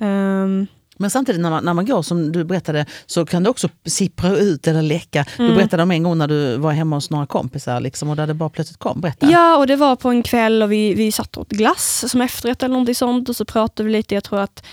Um, 0.00 0.66
men 0.98 1.10
samtidigt 1.10 1.40
när 1.40 1.50
man, 1.50 1.64
när 1.64 1.74
man 1.74 1.86
går 1.86 2.02
som 2.02 2.32
du 2.32 2.44
berättade 2.44 2.86
så 3.06 3.26
kan 3.26 3.42
det 3.42 3.50
också 3.50 3.68
sippra 3.84 4.36
ut 4.36 4.66
eller 4.66 4.82
läcka. 4.82 5.24
Mm. 5.38 5.50
Du 5.50 5.56
berättade 5.56 5.82
om 5.82 5.90
en 5.90 6.02
gång 6.02 6.18
när 6.18 6.28
du 6.28 6.56
var 6.56 6.72
hemma 6.72 6.96
hos 6.96 7.10
några 7.10 7.26
kompisar 7.26 7.80
liksom, 7.80 8.10
och 8.10 8.16
där 8.16 8.26
det 8.26 8.34
bara 8.34 8.48
plötsligt 8.48 8.78
kom. 8.78 9.00
Berätta. 9.00 9.30
Ja, 9.30 9.56
och 9.56 9.66
det 9.66 9.76
var 9.76 9.96
på 9.96 10.08
en 10.08 10.22
kväll 10.22 10.62
och 10.62 10.72
vi, 10.72 10.94
vi 10.94 11.12
satt 11.12 11.36
och 11.36 11.40
åt 11.40 11.50
glass 11.50 12.04
som 12.08 12.20
efterrätt 12.20 12.62
eller 12.62 12.72
någonting 12.72 12.94
sånt 12.94 13.28
och 13.28 13.36
så 13.36 13.44
pratade 13.44 13.86
vi 13.86 13.92
lite. 13.92 14.14
Jag 14.14 14.24
tror 14.24 14.40
att 14.40 14.64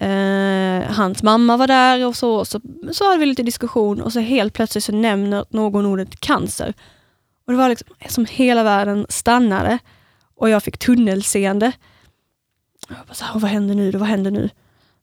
eh, 0.00 0.92
hans 0.92 1.22
mamma 1.22 1.56
var 1.56 1.66
där 1.66 2.06
och 2.06 2.16
så, 2.16 2.44
så. 2.44 2.60
Så 2.92 3.04
hade 3.04 3.18
vi 3.18 3.26
lite 3.26 3.42
diskussion 3.42 4.00
och 4.00 4.12
så 4.12 4.20
helt 4.20 4.52
plötsligt 4.52 4.84
så 4.84 4.92
nämner 4.92 5.44
någon 5.50 5.86
ordet 5.86 6.20
cancer. 6.20 6.74
Och 7.46 7.52
det 7.52 7.58
var 7.58 7.68
liksom 7.68 7.88
som 8.08 8.26
hela 8.30 8.62
världen 8.62 9.06
stannade 9.08 9.78
och 10.36 10.50
jag 10.50 10.62
fick 10.62 10.78
tunnelseende. 10.78 11.72
Jag 12.88 13.06
bara 13.06 13.14
så 13.14 13.24
här, 13.24 13.40
vad 13.40 13.50
händer 13.50 13.74
nu? 13.74 13.90
Vad 13.90 14.08
händer 14.08 14.30
nu? 14.30 14.50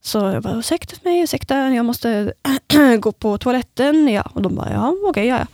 Så 0.02 0.18
jag 0.18 0.44
bara, 0.44 0.60
ursäkta 0.60 0.96
mig, 1.04 1.22
ursäkta, 1.22 1.70
jag 1.70 1.86
måste 1.86 2.34
gå 3.00 3.12
på 3.12 3.38
toaletten. 3.38 4.08
Ja. 4.08 4.22
Och 4.34 4.42
de 4.42 4.56
bara, 4.56 4.72
ja 4.72 4.88
okej, 4.90 5.10
okay, 5.10 5.26
ja, 5.26 5.38
ja. 5.38 5.48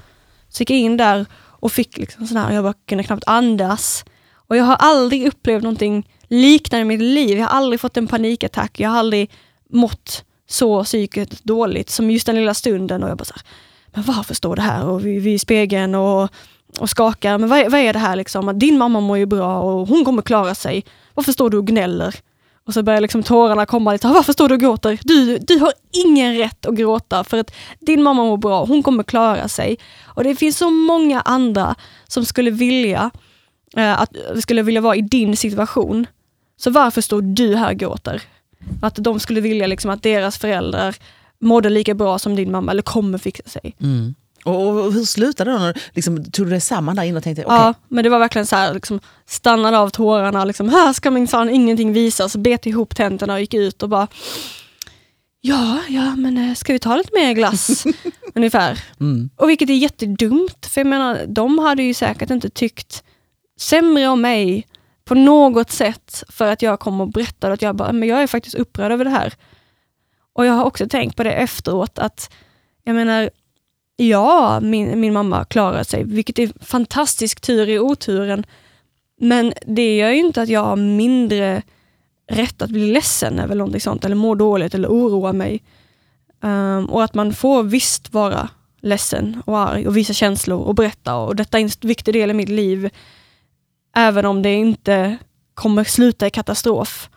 Så 0.50 0.62
gick 0.62 0.69
jag 0.69 0.79
in 0.79 0.98
där 0.98 1.25
och 1.36 1.72
fick 1.72 1.98
liksom 1.98 2.27
sån 2.27 2.38
här, 2.38 2.53
jag 2.53 2.63
bara 2.63 2.74
kunde 2.74 3.03
knappt 3.03 3.24
andas. 3.27 4.05
Och 4.34 4.58
jag 4.58 4.63
har 4.63 4.75
aldrig 4.75 5.27
upplevt 5.27 5.63
någonting 5.63 6.08
liknande 6.29 6.86
mitt 6.86 7.01
liv. 7.01 7.38
Jag 7.38 7.48
har 7.48 7.57
aldrig 7.57 7.79
fått 7.79 7.98
en 7.98 8.07
panikattack. 8.07 8.79
Jag 8.79 8.89
har 8.89 8.98
aldrig 9.00 9.31
mått 9.69 10.24
så 10.48 10.83
psykiskt 10.83 11.43
dåligt 11.43 11.89
som 11.89 12.12
just 12.12 12.25
den 12.25 12.36
lilla 12.36 12.53
stunden. 12.53 13.03
Och 13.03 13.09
jag 13.09 13.17
bara 13.17 13.25
så 13.25 13.33
här, 13.33 13.43
men 13.93 14.03
varför 14.03 14.33
står 14.33 14.55
det 14.55 14.62
här? 14.62 14.86
Och 14.86 15.05
vi, 15.05 15.19
vi 15.19 15.33
i 15.33 15.39
spegeln 15.39 15.95
och, 15.95 16.29
och 16.79 16.89
skakar. 16.89 17.38
Men 17.38 17.50
vad, 17.50 17.71
vad 17.71 17.81
är 17.81 17.93
det 17.93 18.00
här 18.00 18.15
liksom? 18.15 18.59
din 18.59 18.77
mamma 18.77 19.00
mår 19.00 19.17
ju 19.17 19.25
bra 19.25 19.62
och 19.62 19.88
hon 19.88 20.05
kommer 20.05 20.21
klara 20.21 20.55
sig. 20.55 20.86
Varför 21.13 21.31
står 21.31 21.50
du 21.50 21.57
och 21.57 21.67
gnäller? 21.67 22.15
Och 22.65 22.74
så 22.74 22.83
börjar 22.83 23.01
liksom 23.01 23.24
tårarna 23.24 23.65
komma 23.65 23.91
lite. 23.91 24.07
Ah, 24.07 24.13
varför 24.13 24.33
står 24.33 24.48
du 24.48 24.53
och 24.53 24.62
gråter? 24.62 25.00
Du, 25.03 25.38
du 25.38 25.59
har 25.59 25.74
ingen 26.05 26.38
rätt 26.38 26.65
att 26.65 26.75
gråta 26.75 27.24
för 27.24 27.38
att 27.38 27.51
din 27.79 28.03
mamma 28.03 28.24
mår 28.24 28.38
bra. 28.38 28.65
Hon 28.65 28.83
kommer 28.83 29.03
klara 29.03 29.48
sig. 29.48 29.77
Och 30.05 30.24
det 30.24 30.36
finns 30.36 30.57
så 30.57 30.69
många 30.69 31.21
andra 31.21 31.75
som 32.07 32.25
skulle 32.25 32.51
vilja 32.51 33.12
eh, 33.75 34.01
att 34.01 34.09
skulle 34.41 34.62
vilja 34.62 34.81
vara 34.81 34.95
i 34.95 35.01
din 35.01 35.38
situation. 35.38 36.07
Så 36.59 36.69
varför 36.69 37.01
står 37.01 37.21
du 37.21 37.55
här 37.55 37.71
och 37.71 37.77
gråter? 37.77 38.21
Att 38.81 38.95
de 38.95 39.19
skulle 39.19 39.41
vilja 39.41 39.67
liksom 39.67 39.91
att 39.91 40.03
deras 40.03 40.37
föräldrar 40.37 40.95
mådde 41.39 41.69
lika 41.69 41.93
bra 41.93 42.19
som 42.19 42.35
din 42.35 42.51
mamma 42.51 42.71
eller 42.71 42.81
kommer 42.81 43.17
fixa 43.17 43.43
sig. 43.49 43.75
Mm. 43.81 44.15
Och, 44.43 44.93
hur 44.93 45.03
slutade 45.03 45.51
det? 45.51 45.73
Liksom, 45.93 46.31
tog 46.31 46.45
du 46.45 46.49
dig 46.49 46.61
samman 46.61 46.95
där 46.95 47.03
inne 47.03 47.17
och 47.17 47.23
tänkte 47.23 47.45
okay. 47.45 47.57
Ja, 47.57 47.73
men 47.87 48.03
det 48.03 48.09
var 48.09 48.19
verkligen 48.19 48.45
så 48.45 48.55
här, 48.55 48.73
liksom, 48.73 48.99
stannade 49.25 49.77
av 49.77 49.89
tårarna. 49.89 50.45
Liksom, 50.45 50.69
här 50.69 50.93
ska 50.93 51.11
minsann 51.11 51.49
ingenting 51.49 51.93
visas. 51.93 52.35
Bet 52.35 52.65
ihop 52.65 52.95
tänderna 52.95 53.33
och 53.33 53.39
gick 53.39 53.53
ut 53.53 53.83
och 53.83 53.89
bara 53.89 54.07
Ja, 55.41 55.79
ja 55.89 56.15
men 56.15 56.37
eh, 56.37 56.55
ska 56.55 56.73
vi 56.73 56.79
ta 56.79 56.95
lite 56.95 57.09
mer 57.13 57.33
glass? 57.33 57.85
Ungefär. 58.35 58.83
Mm. 58.99 59.29
Och 59.35 59.49
vilket 59.49 59.69
är 59.69 59.73
jättedumt, 59.73 60.65
för 60.65 60.81
jag 60.81 60.87
menar, 60.87 61.25
de 61.27 61.59
hade 61.59 61.83
ju 61.83 61.93
säkert 61.93 62.29
inte 62.29 62.49
tyckt 62.49 63.03
sämre 63.59 64.07
om 64.07 64.21
mig 64.21 64.67
på 65.09 65.15
något 65.15 65.71
sätt 65.71 66.23
för 66.29 66.51
att 66.51 66.61
jag 66.61 66.79
kom 66.79 67.01
och 67.01 67.07
berättade 67.07 67.53
att 67.53 67.61
jag 67.61 67.75
bara, 67.75 67.91
men 67.93 68.09
jag 68.09 68.23
är 68.23 68.27
faktiskt 68.27 68.55
upprörd 68.55 68.91
över 68.91 69.05
det 69.05 69.11
här. 69.11 69.33
Och 70.33 70.45
jag 70.45 70.53
har 70.53 70.65
också 70.65 70.87
tänkt 70.87 71.15
på 71.15 71.23
det 71.23 71.31
efteråt 71.31 71.99
att, 71.99 72.33
jag 72.83 72.95
menar, 72.95 73.29
ja, 73.95 74.59
min, 74.59 74.99
min 74.99 75.13
mamma 75.13 75.45
klarade 75.45 75.85
sig, 75.85 76.03
vilket 76.03 76.39
är 76.39 76.65
fantastisk 76.65 77.41
tur 77.41 77.69
i 77.69 77.79
oturen. 77.79 78.45
Men 79.21 79.53
det 79.65 79.97
gör 79.97 80.09
ju 80.09 80.19
inte 80.19 80.41
att 80.41 80.49
jag 80.49 80.63
har 80.63 80.75
mindre 80.75 81.61
rätt 82.31 82.61
att 82.61 82.69
bli 82.69 82.93
ledsen 82.93 83.39
över 83.39 83.55
någonting 83.55 83.81
sånt, 83.81 84.05
eller 84.05 84.15
må 84.15 84.35
dåligt 84.35 84.73
eller 84.73 84.89
oroa 84.89 85.33
mig. 85.33 85.63
Um, 86.41 86.85
och 86.85 87.03
att 87.03 87.13
man 87.13 87.33
får 87.33 87.63
visst 87.63 88.13
vara 88.13 88.49
ledsen 88.81 89.41
och 89.45 89.59
arg 89.59 89.87
och 89.87 89.97
visa 89.97 90.13
känslor 90.13 90.59
och 90.59 90.75
berätta. 90.75 91.15
Och 91.15 91.35
detta 91.35 91.59
är 91.59 91.63
en 91.63 91.69
viktig 91.81 92.13
del 92.13 92.29
i 92.29 92.33
mitt 92.33 92.49
liv. 92.49 92.89
Även 93.96 94.25
om 94.25 94.41
det 94.41 94.53
inte 94.53 95.17
kommer 95.53 95.84
sluta 95.84 96.27
i 96.27 96.29
katastrof. 96.29 97.10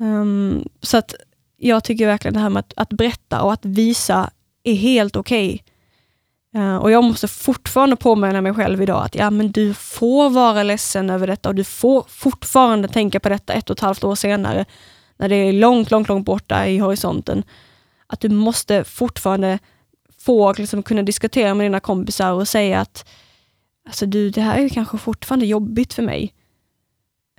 Um, 0.00 0.68
så 0.82 0.96
att 0.96 1.14
jag 1.56 1.84
tycker 1.84 2.06
verkligen 2.06 2.34
det 2.34 2.40
här 2.40 2.50
med 2.50 2.60
att, 2.60 2.72
att 2.76 2.88
berätta 2.88 3.42
och 3.42 3.52
att 3.52 3.64
visa 3.64 4.30
är 4.62 4.74
helt 4.74 5.16
okej. 5.16 5.54
Okay. 5.54 6.62
Uh, 6.62 6.76
och 6.76 6.90
jag 6.90 7.04
måste 7.04 7.28
fortfarande 7.28 7.96
påminna 7.96 8.40
mig 8.40 8.54
själv 8.54 8.82
idag 8.82 9.04
att 9.04 9.14
ja, 9.14 9.30
men 9.30 9.52
du 9.52 9.74
får 9.74 10.30
vara 10.30 10.62
ledsen 10.62 11.10
över 11.10 11.26
detta 11.26 11.48
och 11.48 11.54
du 11.54 11.64
får 11.64 12.04
fortfarande 12.08 12.88
tänka 12.88 13.20
på 13.20 13.28
detta 13.28 13.52
ett 13.52 13.70
och 13.70 13.76
ett 13.76 13.80
halvt 13.80 14.04
år 14.04 14.14
senare, 14.14 14.64
när 15.16 15.28
det 15.28 15.36
är 15.36 15.52
långt, 15.52 15.90
långt, 15.90 16.08
långt 16.08 16.26
borta 16.26 16.66
i 16.66 16.78
horisonten. 16.78 17.42
Att 18.06 18.20
du 18.20 18.28
måste 18.28 18.84
fortfarande 18.84 19.58
få 20.18 20.52
liksom, 20.52 20.82
kunna 20.82 21.02
diskutera 21.02 21.54
med 21.54 21.64
dina 21.64 21.80
kompisar 21.80 22.32
och 22.32 22.48
säga 22.48 22.80
att 22.80 23.08
alltså, 23.86 24.06
du, 24.06 24.30
det 24.30 24.40
här 24.40 24.58
är 24.58 24.68
kanske 24.68 24.98
fortfarande 24.98 25.46
jobbigt 25.46 25.94
för 25.94 26.02
mig. 26.02 26.34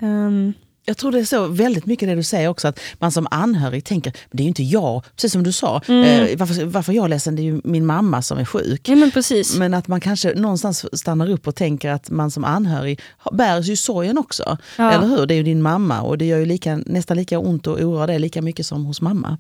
Um, 0.02 0.54
jag 0.86 0.98
tror 0.98 1.12
det 1.12 1.20
är 1.20 1.26
så 1.26 1.48
väldigt 1.48 1.86
mycket 1.86 2.10
det 2.10 2.16
du 2.16 2.24
säger 2.24 2.48
också, 2.48 2.68
att 2.68 2.80
man 3.00 3.12
som 3.12 3.28
anhörig 3.32 3.86
tänker, 3.86 4.14
det 4.32 4.42
är 4.42 4.44
ju 4.44 4.48
inte 4.48 4.64
jag, 4.64 5.04
precis 5.16 5.32
som 5.32 5.44
du 5.44 5.52
sa, 5.52 5.82
mm. 5.88 6.28
eh, 6.28 6.38
varför, 6.38 6.66
varför 6.66 6.94
jag 6.94 7.06
är 7.06 7.10
ledsen, 7.10 7.36
det 7.36 7.42
är 7.42 7.44
ju 7.44 7.62
min 7.64 7.86
mamma 7.86 8.22
som 8.22 8.38
är 8.38 8.46
sjuk. 8.46 8.90
Ja, 8.90 8.96
men, 8.96 9.12
precis. 9.12 9.58
men 9.58 9.74
att 9.74 9.88
man 9.88 10.02
kanske 10.02 10.34
någonstans 10.34 11.00
stannar 11.00 11.30
upp 11.30 11.48
och 11.48 11.56
tänker 11.56 11.92
att 11.92 12.10
man 12.10 12.32
som 12.32 12.44
anhörig 12.44 13.02
bär 13.32 13.62
ju 13.62 13.76
sorgen 13.76 14.18
också. 14.18 14.58
Ja. 14.78 14.92
Eller 14.92 15.08
hur? 15.08 15.26
Det 15.26 15.34
är 15.34 15.38
ju 15.38 15.44
din 15.44 15.62
mamma 15.62 16.02
och 16.02 16.18
det 16.18 16.26
gör 16.26 16.40
ju 16.40 16.46
lika, 16.46 16.76
nästan 16.86 17.18
lika 17.18 17.40
ont 17.40 17.68
och 17.68 17.80
oroar 17.80 18.08
det 18.08 18.20
lika 18.20 18.42
mycket 18.42 18.66
som 18.66 18.86
hos 18.86 19.02
mamma. 19.02 19.38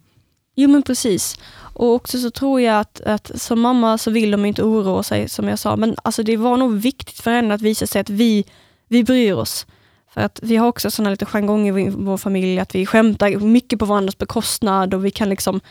Jo 0.55 0.69
men 0.69 0.83
precis. 0.83 1.39
Och 1.74 1.93
också 1.93 2.19
så 2.19 2.31
tror 2.31 2.62
jag 2.62 2.79
att, 2.79 3.01
att 3.01 3.41
som 3.41 3.62
mamma 3.62 3.98
så 3.98 4.12
vill 4.12 4.31
de 4.31 4.45
inte 4.45 4.63
oroa 4.63 5.03
sig 5.03 5.29
som 5.29 5.48
jag 5.48 5.60
sa, 5.60 5.75
men 5.75 5.95
alltså 6.03 6.24
det 6.24 6.38
var 6.38 6.57
nog 6.57 6.74
viktigt 6.74 7.19
för 7.19 7.31
henne 7.31 7.53
att 7.53 7.62
visa 7.62 7.88
sig 7.88 8.01
att 8.01 8.10
vi, 8.10 8.45
vi 8.88 9.03
bryr 9.03 9.33
oss. 9.33 9.65
För 10.13 10.22
att 10.22 10.39
vi 10.43 10.55
har 10.55 10.67
också 10.67 10.91
sådana 10.91 11.10
lite 11.10 11.25
jargong 11.25 11.67
i 11.67 11.89
vår 11.89 12.17
familj, 12.17 12.60
att 12.60 12.75
vi 12.75 12.86
skämtar 12.86 13.39
mycket 13.39 13.79
på 13.79 13.86
varandras 13.86 14.17
bekostnad 14.17 14.93
och 14.93 15.05
vi 15.05 15.12
kan 15.12 15.29
liksom 15.29 15.62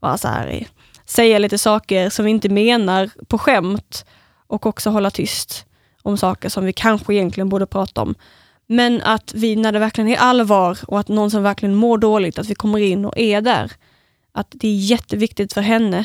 vara 0.00 0.18
så 0.18 0.28
här, 0.28 0.46
eh, 0.46 0.66
säga 1.06 1.38
lite 1.38 1.58
saker 1.58 2.10
som 2.10 2.24
vi 2.24 2.30
inte 2.30 2.48
menar 2.48 3.10
på 3.26 3.38
skämt 3.38 4.04
och 4.46 4.66
också 4.66 4.90
hålla 4.90 5.10
tyst 5.10 5.66
om 6.02 6.18
saker 6.18 6.48
som 6.48 6.64
vi 6.64 6.72
kanske 6.72 7.14
egentligen 7.14 7.48
borde 7.48 7.66
prata 7.66 8.02
om. 8.02 8.14
Men 8.66 9.02
att 9.02 9.34
vi, 9.34 9.56
när 9.56 9.72
det 9.72 9.78
verkligen 9.78 10.10
är 10.10 10.16
allvar 10.16 10.78
och 10.86 11.00
att 11.00 11.08
någon 11.08 11.30
som 11.30 11.42
verkligen 11.42 11.74
mår 11.74 11.98
dåligt, 11.98 12.38
att 12.38 12.50
vi 12.50 12.54
kommer 12.54 12.78
in 12.78 13.04
och 13.04 13.18
är 13.18 13.40
där. 13.40 13.72
Att 14.38 14.48
det 14.50 14.68
är 14.68 14.74
jätteviktigt 14.74 15.52
för 15.52 15.60
henne. 15.60 16.04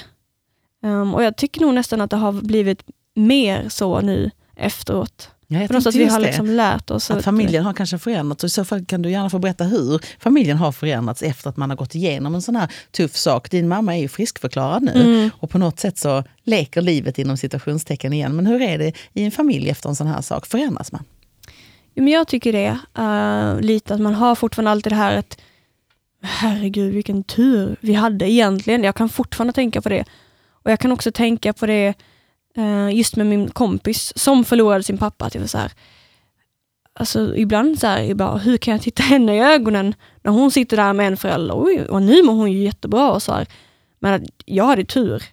Um, 0.83 1.15
och 1.15 1.23
jag 1.23 1.37
tycker 1.37 1.61
nog 1.61 1.73
nästan 1.73 2.01
att 2.01 2.09
det 2.09 2.17
har 2.17 2.31
blivit 2.31 2.83
mer 3.15 3.69
så 3.69 4.01
nu 4.01 4.31
efteråt. 4.55 5.29
Ja, 5.47 5.59
jag 5.59 5.67
För 5.67 5.73
något 5.73 5.79
att 5.79 5.93
tänkte 5.93 5.99
vi 5.99 6.11
har 6.11 6.19
liksom 6.19 6.47
lärt 6.47 6.91
oss. 6.91 7.11
Att 7.11 7.23
familjen 7.23 7.65
har 7.65 7.73
kanske 7.73 7.97
förändrats 7.97 8.43
och 8.43 8.47
i 8.47 8.49
så 8.49 8.65
fall 8.65 8.85
kan 8.85 9.01
du 9.01 9.11
gärna 9.11 9.29
få 9.29 9.39
berätta 9.39 9.63
hur 9.63 10.01
familjen 10.19 10.57
har 10.57 10.71
förändrats 10.71 11.23
efter 11.23 11.49
att 11.49 11.57
man 11.57 11.69
har 11.69 11.77
gått 11.77 11.95
igenom 11.95 12.35
en 12.35 12.41
sån 12.41 12.55
här 12.55 12.71
tuff 12.91 13.15
sak. 13.15 13.51
Din 13.51 13.67
mamma 13.67 13.95
är 13.97 14.01
ju 14.01 14.07
friskförklarad 14.07 14.83
nu 14.83 14.91
Mm. 14.91 15.29
och 15.39 15.49
på 15.49 15.57
något 15.57 15.79
sätt 15.79 15.97
så 15.97 16.23
leker 16.43 16.81
livet 16.81 17.19
inom 17.19 17.37
citationstecken 17.37 18.13
igen. 18.13 18.35
Men 18.35 18.45
hur 18.45 18.61
är 18.61 18.77
det 18.77 18.93
i 19.13 19.23
en 19.23 19.31
familj 19.31 19.69
efter 19.69 19.89
en 19.89 19.95
sån 19.95 20.07
här 20.07 20.21
sak? 20.21 20.45
Förändras 20.45 20.91
man? 20.91 21.03
Men 21.95 22.07
jag 22.07 22.27
tycker 22.27 22.53
det. 22.53 22.79
Uh, 22.99 23.61
lite 23.61 23.93
att 23.93 24.01
man 24.01 24.13
har 24.13 24.35
fortfarande 24.35 24.71
alltid 24.71 24.91
det 24.91 24.95
här 24.95 25.17
att 25.17 25.37
herregud 26.23 26.93
vilken 26.93 27.23
tur 27.23 27.75
vi 27.79 27.93
hade 27.93 28.31
egentligen. 28.31 28.83
Jag 28.83 28.95
kan 28.95 29.09
fortfarande 29.09 29.53
tänka 29.53 29.81
på 29.81 29.89
det. 29.89 30.05
Och 30.49 30.71
jag 30.71 30.79
kan 30.79 30.91
också 30.91 31.11
tänka 31.11 31.53
på 31.53 31.65
det 31.65 31.93
eh, 32.57 32.89
just 32.89 33.15
med 33.15 33.25
min 33.25 33.49
kompis 33.49 34.13
som 34.15 34.45
förlorade 34.45 34.83
sin 34.83 34.97
pappa. 34.97 35.25
Att 35.25 35.35
jag 35.35 35.41
var 35.41 35.47
så 35.47 35.57
här, 35.57 35.71
alltså 36.93 37.35
ibland 37.35 37.79
så 37.79 37.87
här, 37.87 38.01
jag 38.01 38.17
bara, 38.17 38.37
hur 38.37 38.57
kan 38.57 38.71
jag 38.71 38.81
titta 38.81 39.03
henne 39.03 39.35
i 39.35 39.39
ögonen 39.39 39.95
när 40.21 40.31
hon 40.31 40.51
sitter 40.51 40.77
där 40.77 40.93
med 40.93 41.07
en 41.07 41.17
förälder? 41.17 41.55
Oj, 41.57 41.85
och 41.85 42.01
nu 42.01 42.23
mår 42.23 42.33
hon 42.33 42.51
ju 42.51 42.63
jättebra. 42.63 43.11
Och 43.11 43.23
så 43.23 43.33
här. 43.33 43.47
Men 43.99 44.13
att 44.13 44.29
jag 44.45 44.65
hade 44.65 44.85
tur. 44.85 45.23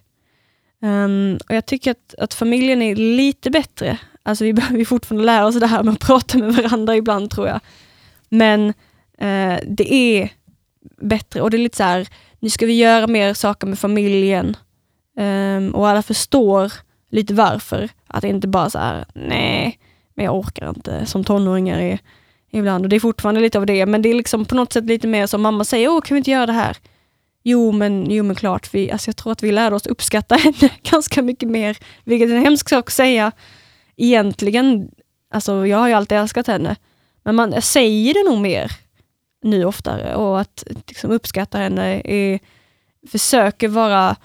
Um, 0.81 1.37
och 1.49 1.55
Jag 1.55 1.65
tycker 1.65 1.91
att, 1.91 2.15
att 2.17 2.33
familjen 2.33 2.81
är 2.81 2.95
lite 2.95 3.49
bättre. 3.49 3.97
Alltså 4.23 4.43
vi 4.43 4.53
behöver 4.61 4.85
fortfarande 4.85 5.25
lära 5.25 5.45
oss 5.45 5.59
det 5.59 5.67
här 5.67 5.83
med 5.83 5.93
att 5.93 5.99
prata 5.99 6.37
med 6.37 6.55
varandra 6.55 6.95
ibland 6.95 7.31
tror 7.31 7.47
jag. 7.47 7.59
Men 8.29 8.69
eh, 9.17 9.59
det 9.67 9.93
är 9.93 10.29
bättre 11.01 11.41
och 11.41 11.51
det 11.51 11.57
är 11.57 11.59
lite 11.59 11.77
så 11.77 11.83
här, 11.83 12.07
nu 12.39 12.49
ska 12.49 12.65
vi 12.65 12.73
göra 12.73 13.07
mer 13.07 13.33
saker 13.33 13.67
med 13.67 13.79
familjen. 13.79 14.57
Um, 15.19 15.75
och 15.75 15.87
alla 15.87 16.01
förstår 16.01 16.71
lite 17.11 17.33
varför. 17.33 17.89
Att 18.07 18.21
det 18.21 18.27
inte 18.27 18.47
bara 18.47 18.69
så 18.69 18.79
här, 18.79 19.05
nej, 19.13 19.79
men 20.15 20.25
jag 20.25 20.35
orkar 20.35 20.69
inte, 20.69 21.05
som 21.05 21.23
tonåringar 21.23 21.79
är 21.79 21.99
ibland. 22.51 22.85
Och 22.85 22.89
det 22.89 22.95
är 22.95 22.99
fortfarande 22.99 23.41
lite 23.41 23.57
av 23.57 23.65
det, 23.65 23.85
men 23.85 24.01
det 24.01 24.09
är 24.09 24.13
liksom 24.13 24.45
på 24.45 24.55
något 24.55 24.73
sätt 24.73 24.83
lite 24.83 25.07
mer 25.07 25.27
som 25.27 25.41
mamma 25.41 25.63
säger, 25.63 25.89
åh 25.89 26.01
kan 26.01 26.15
vi 26.15 26.17
inte 26.17 26.31
göra 26.31 26.45
det 26.45 26.53
här? 26.53 26.77
Jo 27.43 27.71
men, 27.71 28.11
jo, 28.11 28.23
men 28.23 28.35
klart, 28.35 28.73
vi, 28.73 28.91
alltså 28.91 29.09
jag 29.09 29.15
tror 29.17 29.31
att 29.31 29.43
vi 29.43 29.51
lärde 29.51 29.75
oss 29.75 29.87
uppskatta 29.87 30.35
henne 30.43 30.69
ganska 30.83 31.21
mycket 31.21 31.49
mer, 31.49 31.77
vilket 32.03 32.29
är 32.29 32.33
en 32.33 32.43
hemsk 32.43 32.69
sak 32.69 32.87
att 32.87 32.93
säga. 32.93 33.31
Egentligen, 33.97 34.89
alltså 35.33 35.67
jag 35.67 35.77
har 35.77 35.87
ju 35.87 35.93
alltid 35.93 36.17
älskat 36.17 36.47
henne, 36.47 36.75
men 37.23 37.35
man 37.35 37.61
säger 37.61 38.13
det 38.13 38.31
nog 38.31 38.41
mer 38.41 38.71
nu 39.43 39.65
oftare 39.65 40.15
och 40.15 40.41
att 40.41 40.63
liksom, 40.87 41.11
uppskatta 41.11 41.57
henne 41.57 42.01
är, 42.05 42.39
försöker 43.11 43.67
vara 43.67 44.15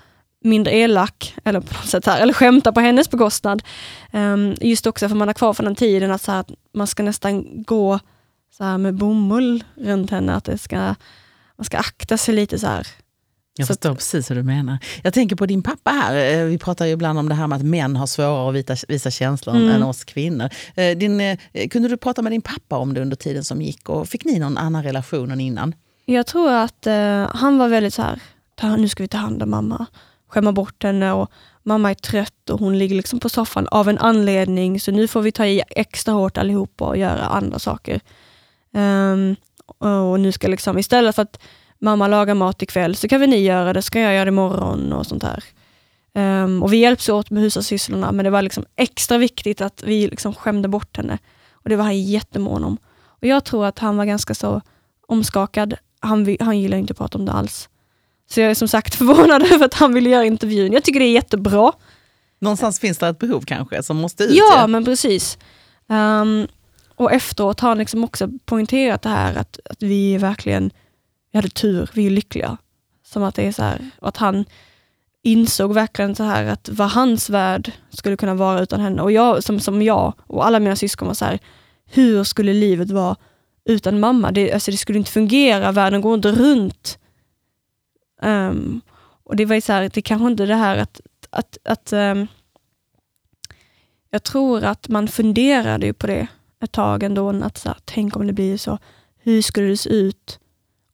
mindre 0.45 0.75
elak, 0.75 1.35
eller 1.45 1.61
på 1.61 1.75
något 1.75 1.87
sätt 1.87 2.07
här, 2.07 2.21
eller 2.21 2.33
skämta 2.33 2.73
på 2.73 2.81
hennes 2.81 3.11
bekostnad. 3.11 3.63
Um, 4.13 4.55
just 4.61 4.87
också 4.87 5.09
för 5.09 5.17
man 5.17 5.29
har 5.29 5.35
kvar 5.35 5.53
från 5.53 5.65
den 5.65 5.75
tiden 5.75 6.11
att, 6.11 6.23
så 6.23 6.33
här, 6.33 6.41
att 6.41 6.51
man 6.75 6.87
ska 6.87 7.03
nästan 7.03 7.63
gå 7.63 7.99
så 8.57 8.65
här, 8.65 8.79
med 8.79 8.95
bomull 8.95 9.65
runt 9.75 10.11
henne, 10.11 10.35
att 10.35 10.45
det 10.45 10.59
ska, 10.59 10.95
man 11.57 11.65
ska 11.65 11.79
akta 11.79 12.19
sig 12.19 12.35
lite 12.35 12.59
så 12.59 12.67
här. 12.67 12.87
Jag 13.59 13.67
Så 13.67 13.75
förstår 13.75 13.95
precis 13.95 14.31
vad 14.31 14.39
du 14.39 14.43
menar. 14.43 14.79
Jag 15.03 15.15
tänker 15.15 15.37
på 15.37 15.47
din 15.47 15.63
pappa 15.63 15.91
här. 15.91 16.35
Eh, 16.39 16.45
Vi 16.45 16.59
pratar 16.59 16.87
ju 16.87 16.93
ibland 16.93 17.19
om 17.19 17.29
det 17.29 17.35
här 17.35 17.47
med 17.47 17.57
att 17.57 17.63
män 17.65 17.97
har 17.97 18.07
svårare 18.07 18.49
att 18.49 18.55
visa, 18.55 18.87
visa 18.89 19.11
känslor 19.11 19.57
Mm. 19.57 19.69
än 19.71 19.83
oss 19.83 20.05
kvinnor. 20.05 20.49
Eh, 20.75 20.97
Din, 20.99 21.21
eh, 21.21 21.39
kunde 21.71 21.89
du 21.89 21.97
prata 21.97 22.23
med 22.23 22.33
din 22.33 22.43
pappa 22.43 22.77
om 22.79 22.95
det 22.95 23.01
under 23.03 23.17
tiden 23.17 23.45
som 23.45 23.63
gick? 23.63 23.89
Och 23.89 24.09
fick 24.09 24.25
ni 24.25 24.39
någon 24.39 24.59
annan 24.59 24.83
relation 24.83 25.31
än 25.31 25.41
innan? 25.41 25.75
Jag 26.05 26.27
tror 26.27 26.53
att 26.53 26.87
eh, 26.87 27.27
han 27.35 27.59
var 27.59 27.69
väldigt 27.69 27.95
så 27.95 28.03
här, 28.03 28.21
"Ta- 28.55 28.77
nu 28.77 28.89
ska 28.89 29.03
vi 29.03 29.09
ta 29.09 29.19
hand 29.19 29.43
om 29.43 29.51
mamma, 29.51 29.87
skämma 30.29 30.53
bort 30.53 30.83
henne 30.83 31.13
och 31.13 31.31
mamma 31.63 31.91
är 31.91 31.95
trött 31.95 32.51
och 32.51 32.61
hon 32.61 32.79
ligger 32.79 32.97
liksom 32.97 33.21
på 33.21 33.29
soffan 33.29 33.69
av 33.69 33.89
en 33.89 33.99
anledning 33.99 34.81
så 34.81 34.91
nu 34.91 35.09
får 35.09 35.23
vi 35.23 35.33
ta 35.33 35.47
i 35.47 35.63
extra 35.71 36.13
hårt 36.15 36.39
allihopa 36.39 36.85
och 36.85 36.97
göra 36.97 37.25
andra 37.27 37.59
saker. 37.59 38.01
Ehm, 38.75 39.37
och 39.79 40.21
nu 40.21 40.33
ska 40.33 40.49
liksom, 40.49 40.79
istället 40.79 41.15
för 41.15 41.23
att 41.23 41.39
mamma 41.79 42.09
lagar 42.09 42.35
mat 42.35 42.63
ikväll 42.63 42.97
så 42.97 43.09
kan 43.09 43.21
väl 43.21 43.31
ni 43.31 43.39
göra 43.39 43.73
det, 43.73 43.83
ska 43.83 44.01
jag 44.01 44.15
göra 44.15 44.25
det 44.25 44.29
imorgon 44.29 44.93
och 44.93 45.07
sånt 45.07 45.23
där. 45.23 45.45
Ehm, 46.15 46.63
och 46.63 46.73
vi 46.73 46.77
hjälps 46.77 47.09
åt 47.09 47.31
med 47.31 47.43
hushållssysslorna 47.43 48.13
men 48.13 48.25
det 48.25 48.31
var 48.31 48.43
liksom 48.43 48.65
extra 48.77 49.19
viktigt 49.19 49.61
att 49.61 49.83
vi 49.83 50.07
liksom 50.09 50.35
skämde 50.35 50.69
bort 50.69 50.97
henne. 50.97 51.19
Och 51.53 51.69
det 51.69 51.77
var 51.77 51.85
han 51.85 52.03
jättemån 52.03 52.65
om. 52.65 52.79
Och 53.05 53.27
jag 53.27 53.45
tror 53.45 53.67
att 53.67 53.79
han 53.79 53.97
var 53.97 54.05
ganska 54.05 54.35
så 54.35 54.61
omskakad. 55.09 55.75
Han, 56.01 56.37
han 56.41 56.61
gillar 56.61 56.79
inte 56.79 56.93
att 56.93 56.99
prata 56.99 57.19
om 57.19 57.25
det 57.25 57.33
alls. 57.33 57.69
Så 58.31 58.41
jag 58.41 58.51
är 58.51 58.55
som 58.55 58.69
sagt 58.69 58.95
förvånad 58.99 59.53
över 59.53 59.67
att 59.67 59.75
han 59.75 59.95
ville 59.95 60.11
göra 60.11 60.25
intervjun. 60.25 60.73
Jag 60.73 60.85
tycker 60.85 61.01
det 61.01 61.07
är 61.07 61.13
jättebra. 61.13 61.73
Någonstans 62.39 62.81
finns 62.81 62.99
det 62.99 63.09
ett 63.09 63.19
behov 63.19 63.41
kanske 63.41 63.83
som 63.83 63.97
måste 63.97 64.25
ut. 64.25 64.35
Ja, 64.35 64.67
men 64.67 64.85
precis. 64.85 65.39
Ehm, 65.89 66.47
och 66.97 67.13
efteråt 67.13 67.61
har 67.61 67.69
han 67.69 67.79
liksom 67.79 68.05
också 68.05 68.29
poängterat 68.45 69.03
det 69.03 69.09
här 69.09 69.35
att, 69.35 69.59
att 69.65 69.83
vi 69.83 70.19
verkligen, 70.19 70.71
vi 71.37 71.39
hade 71.39 71.49
tur, 71.49 71.91
vi 71.95 72.07
är 72.07 72.11
lyckliga. 72.11 72.57
Som 73.03 73.23
att 73.23 73.35
det 73.35 73.47
är 73.47 73.53
så 73.53 73.63
här, 73.63 73.91
och 74.01 74.09
att 74.09 74.17
han 74.17 74.45
insåg 75.23 75.75
verkligen 75.75 76.15
så 76.15 76.25
här 76.25 76.45
att 76.45 76.69
vad 76.69 76.91
hans 76.91 77.31
värld 77.31 77.73
skulle 77.91 78.17
kunna 78.17 78.35
vara 78.35 78.61
utan 78.61 78.81
henne. 78.81 79.03
Och 79.03 79.13
jag, 79.13 79.45
som, 79.45 79.61
som 79.61 79.83
jag 79.83 80.13
och 80.27 80.47
alla 80.47 80.61
mina 80.61 80.77
syskon 80.77 81.09
var 81.09 81.15
så 81.15 81.25
här, 81.25 81.39
hur 81.87 82.25
skulle 82.25 82.53
livet 82.53 82.91
vara 82.91 83.17
utan 83.65 84.01
mamma? 84.01 84.33
Det, 84.33 84.53
alltså 84.53 84.71
det 84.71 84.77
skulle 84.77 84.99
inte 84.99 85.11
fungera, 85.11 85.73
världen 85.73 86.01
går 86.01 86.15
inte 86.15 86.33
runt. 86.33 86.99
Um, 88.23 88.81
och 89.25 89.37
det 89.37 89.45
var 89.45 89.55
ju 89.55 89.61
så 89.61 89.73
här, 89.73 89.91
det 89.95 90.03
kanske 90.03 90.27
inte 90.27 90.47
det 90.47 90.55
här 90.55 90.77
att, 90.77 91.01
att, 91.31 91.59
att 91.65 91.93
um, 91.93 92.27
jag 94.11 94.23
tror 94.23 94.65
att 94.65 94.89
man 94.89 95.09
funderade 95.09 95.87
ju 95.87 95.93
på 95.93 96.07
det 96.07 96.27
ett 96.61 96.73
tag 96.73 97.03
ändå, 97.03 97.31
att 97.31 97.59
så 97.59 97.69
här, 97.69 97.79
tänk 97.85 98.17
om 98.17 98.27
det 98.27 98.33
blir 98.33 98.57
så, 98.57 98.79
hur 99.19 99.43
skulle 99.43 99.69
det 99.69 99.77
se 99.77 99.91
ut? 99.91 100.41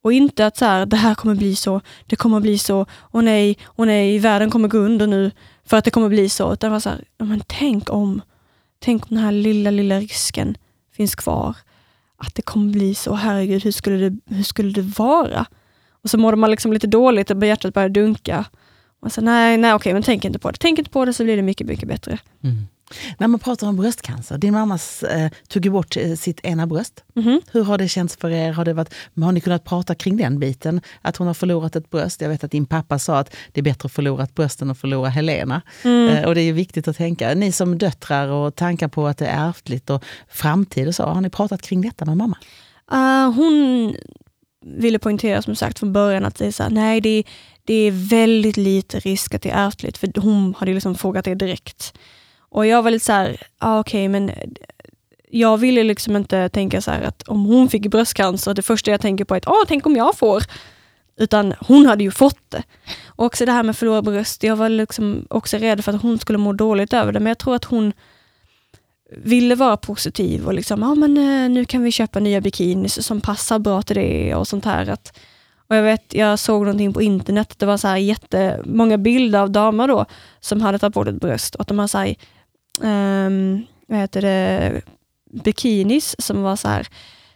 Och 0.02 0.12
inte 0.12 0.46
att 0.46 0.56
så 0.56 0.64
här, 0.64 0.86
det 0.86 0.96
här 0.96 1.14
kommer 1.14 1.34
bli 1.34 1.56
så, 1.56 1.80
det 2.06 2.16
kommer 2.16 2.40
bli 2.40 2.58
så, 2.58 2.86
och 2.92 3.24
nej, 3.24 3.58
och 3.64 3.86
nej, 3.86 4.18
världen 4.18 4.50
kommer 4.50 4.68
gå 4.68 4.78
under 4.78 5.06
nu 5.06 5.30
för 5.64 5.76
att 5.76 5.84
det 5.84 5.90
kommer 5.90 6.08
bli 6.08 6.28
så. 6.28 6.52
Utan 6.52 6.72
var 6.72 6.80
så 6.80 6.88
här, 6.88 7.04
men 7.18 7.42
tänk 7.46 7.90
om, 7.90 8.22
tänk 8.78 9.02
om 9.02 9.08
den 9.08 9.24
här 9.24 9.32
lilla, 9.32 9.70
lilla 9.70 10.00
risken 10.00 10.56
finns 10.96 11.14
kvar. 11.14 11.56
Att 12.16 12.34
det 12.34 12.42
kommer 12.42 12.72
bli 12.72 12.94
så, 12.94 13.14
herregud, 13.14 13.64
hur 13.64 13.72
skulle 13.72 14.08
det, 14.08 14.34
hur 14.34 14.42
skulle 14.42 14.72
det 14.72 14.98
vara? 14.98 15.46
Och 15.90 16.10
så 16.10 16.18
mådde 16.18 16.36
man 16.36 16.50
liksom 16.50 16.72
lite 16.72 16.86
dåligt 16.86 17.30
och 17.30 17.46
hjärtat 17.46 17.74
började 17.74 18.00
dunka. 18.00 18.44
Och 19.00 19.12
så, 19.12 19.20
nej, 19.20 19.56
nej, 19.56 19.74
okej, 19.74 19.92
men 19.92 20.02
tänk 20.02 20.24
inte 20.24 20.38
på 20.38 20.50
det. 20.50 20.58
Tänk 20.60 20.78
inte 20.78 20.90
på 20.90 21.04
det 21.04 21.12
så 21.12 21.24
blir 21.24 21.36
det 21.36 21.42
mycket, 21.42 21.66
mycket 21.66 21.88
bättre. 21.88 22.18
Mm. 22.42 22.66
När 23.18 23.28
man 23.28 23.40
pratar 23.40 23.68
om 23.68 23.76
bröstcancer, 23.76 24.38
din 24.38 24.52
mamma 24.52 24.78
eh, 25.10 25.30
tog 25.48 25.64
ju 25.64 25.70
bort 25.70 25.96
eh, 25.96 26.14
sitt 26.14 26.40
ena 26.42 26.66
bröst. 26.66 27.04
Mhm. 27.14 27.40
Hur 27.52 27.64
har 27.64 27.78
det 27.78 27.88
känts 27.88 28.16
för 28.16 28.30
er? 28.30 28.52
Har, 28.52 28.64
det 28.64 28.72
varit, 28.72 28.94
har 29.22 29.32
ni 29.32 29.40
kunnat 29.40 29.64
prata 29.64 29.94
kring 29.94 30.16
den 30.16 30.38
biten? 30.38 30.80
Att 31.02 31.16
hon 31.16 31.26
har 31.26 31.34
förlorat 31.34 31.76
ett 31.76 31.90
bröst. 31.90 32.20
Jag 32.20 32.28
vet 32.28 32.44
att 32.44 32.50
din 32.50 32.66
pappa 32.66 32.98
sa 32.98 33.18
att 33.18 33.36
det 33.52 33.60
är 33.60 33.64
bättre 33.64 33.86
att 33.86 33.92
förlora 33.92 34.24
ett 34.24 34.34
bröst 34.34 34.62
än 34.62 34.70
att 34.70 34.78
förlora 34.78 35.08
Helena. 35.08 35.62
Mm. 35.82 36.08
Eh, 36.08 36.24
och 36.24 36.34
det 36.34 36.40
är 36.40 36.44
ju 36.44 36.52
viktigt 36.52 36.88
att 36.88 36.96
tänka. 36.96 37.34
Ni 37.34 37.52
som 37.52 37.78
döttrar 37.78 38.28
och 38.28 38.54
tankar 38.54 38.88
på 38.88 39.06
att 39.06 39.18
det 39.18 39.26
är 39.26 39.48
ärftligt 39.48 39.90
och 39.90 40.04
framtid 40.28 40.88
och 40.88 40.94
så. 40.94 41.02
Har 41.02 41.20
ni 41.20 41.30
pratat 41.30 41.62
kring 41.62 41.80
detta 41.80 42.04
med 42.04 42.16
mamma? 42.16 42.36
Uh, 42.92 43.34
hon 43.34 43.94
ville 44.64 44.98
poängtera 44.98 45.42
som 45.42 45.56
sagt 45.56 45.78
från 45.78 45.92
början 45.92 46.24
att 46.24 46.34
det 46.34 46.46
är 46.46 46.52
så 46.52 46.62
här, 46.62 46.70
nej 46.70 47.00
det 47.00 47.08
är, 47.08 47.24
det 47.64 47.74
är 47.74 47.90
väldigt 47.90 48.56
lite 48.56 49.00
risk 49.00 49.34
att 49.34 49.42
det 49.42 49.50
är 49.50 49.66
ärftligt, 49.66 49.98
för 49.98 50.20
hon 50.20 50.54
hade 50.58 50.74
liksom 50.74 50.94
frågat 50.94 51.24
det 51.24 51.34
direkt. 51.34 51.94
Och 52.52 52.66
jag 52.66 52.82
var 52.82 52.90
lite 52.90 53.04
så 53.04 53.12
här, 53.12 53.36
ah, 53.58 53.80
okej 53.80 54.08
men 54.08 54.30
jag 55.30 55.58
ville 55.58 55.82
liksom 55.82 56.16
inte 56.16 56.48
tänka 56.48 56.80
så 56.80 56.90
här 56.90 57.02
att 57.02 57.22
om 57.22 57.44
hon 57.44 57.68
fick 57.68 57.86
bröstcancer, 57.86 58.54
det 58.54 58.62
första 58.62 58.90
jag 58.90 59.00
tänker 59.00 59.24
på 59.24 59.34
är 59.34 59.38
att 59.38 59.48
ah, 59.48 59.64
tänk 59.68 59.86
om 59.86 59.96
jag 59.96 60.18
får. 60.18 60.42
Utan 61.16 61.54
hon 61.60 61.86
hade 61.86 62.04
ju 62.04 62.10
fått 62.10 62.50
det. 62.50 62.62
Och 63.06 63.24
också 63.26 63.46
det 63.46 63.52
här 63.52 63.62
med 63.62 63.76
förlora 63.76 64.02
bröst, 64.02 64.42
jag 64.42 64.56
var 64.56 64.68
liksom 64.68 65.26
också 65.30 65.56
rädd 65.56 65.84
för 65.84 65.92
att 65.92 66.02
hon 66.02 66.18
skulle 66.18 66.38
må 66.38 66.52
dåligt 66.52 66.92
över 66.92 67.12
det, 67.12 67.20
men 67.20 67.26
jag 67.26 67.38
tror 67.38 67.54
att 67.54 67.64
hon 67.64 67.92
ville 69.16 69.54
vara 69.54 69.76
positiv 69.76 70.46
och 70.46 70.54
liksom, 70.54 70.82
ja 70.82 70.94
men 70.94 71.16
eh, 71.16 71.50
nu 71.50 71.64
kan 71.64 71.82
vi 71.82 71.92
köpa 71.92 72.20
nya 72.20 72.40
bikinis 72.40 73.06
som 73.06 73.20
passar 73.20 73.58
bra 73.58 73.82
till 73.82 73.96
det 73.96 74.34
och 74.34 74.48
sånt 74.48 74.64
här. 74.64 74.88
Att, 74.90 75.18
och 75.68 75.76
jag 75.76 75.82
vet, 75.82 76.14
jag 76.14 76.38
såg 76.38 76.62
någonting 76.62 76.92
på 76.92 77.02
internet, 77.02 77.54
det 77.58 77.66
var 77.66 77.76
så 77.76 77.88
här 77.88 77.96
jättemånga 77.96 78.98
bilder 78.98 79.38
av 79.38 79.50
damer 79.50 79.88
då 79.88 80.06
som 80.40 80.60
hade 80.60 80.78
tagit 80.78 80.94
bort 80.94 81.08
ett 81.08 81.20
bröst 81.20 81.54
och 81.54 81.60
att 81.60 81.68
de 81.68 81.78
har 81.78 81.86
så 81.86 81.98
här, 81.98 82.14
ehm, 82.82 83.66
vad 83.86 83.98
heter 83.98 84.22
det, 84.22 84.80
bikinis 85.44 86.16
som 86.18 86.42
var 86.42 86.56
så 86.56 86.68
här 86.68 86.88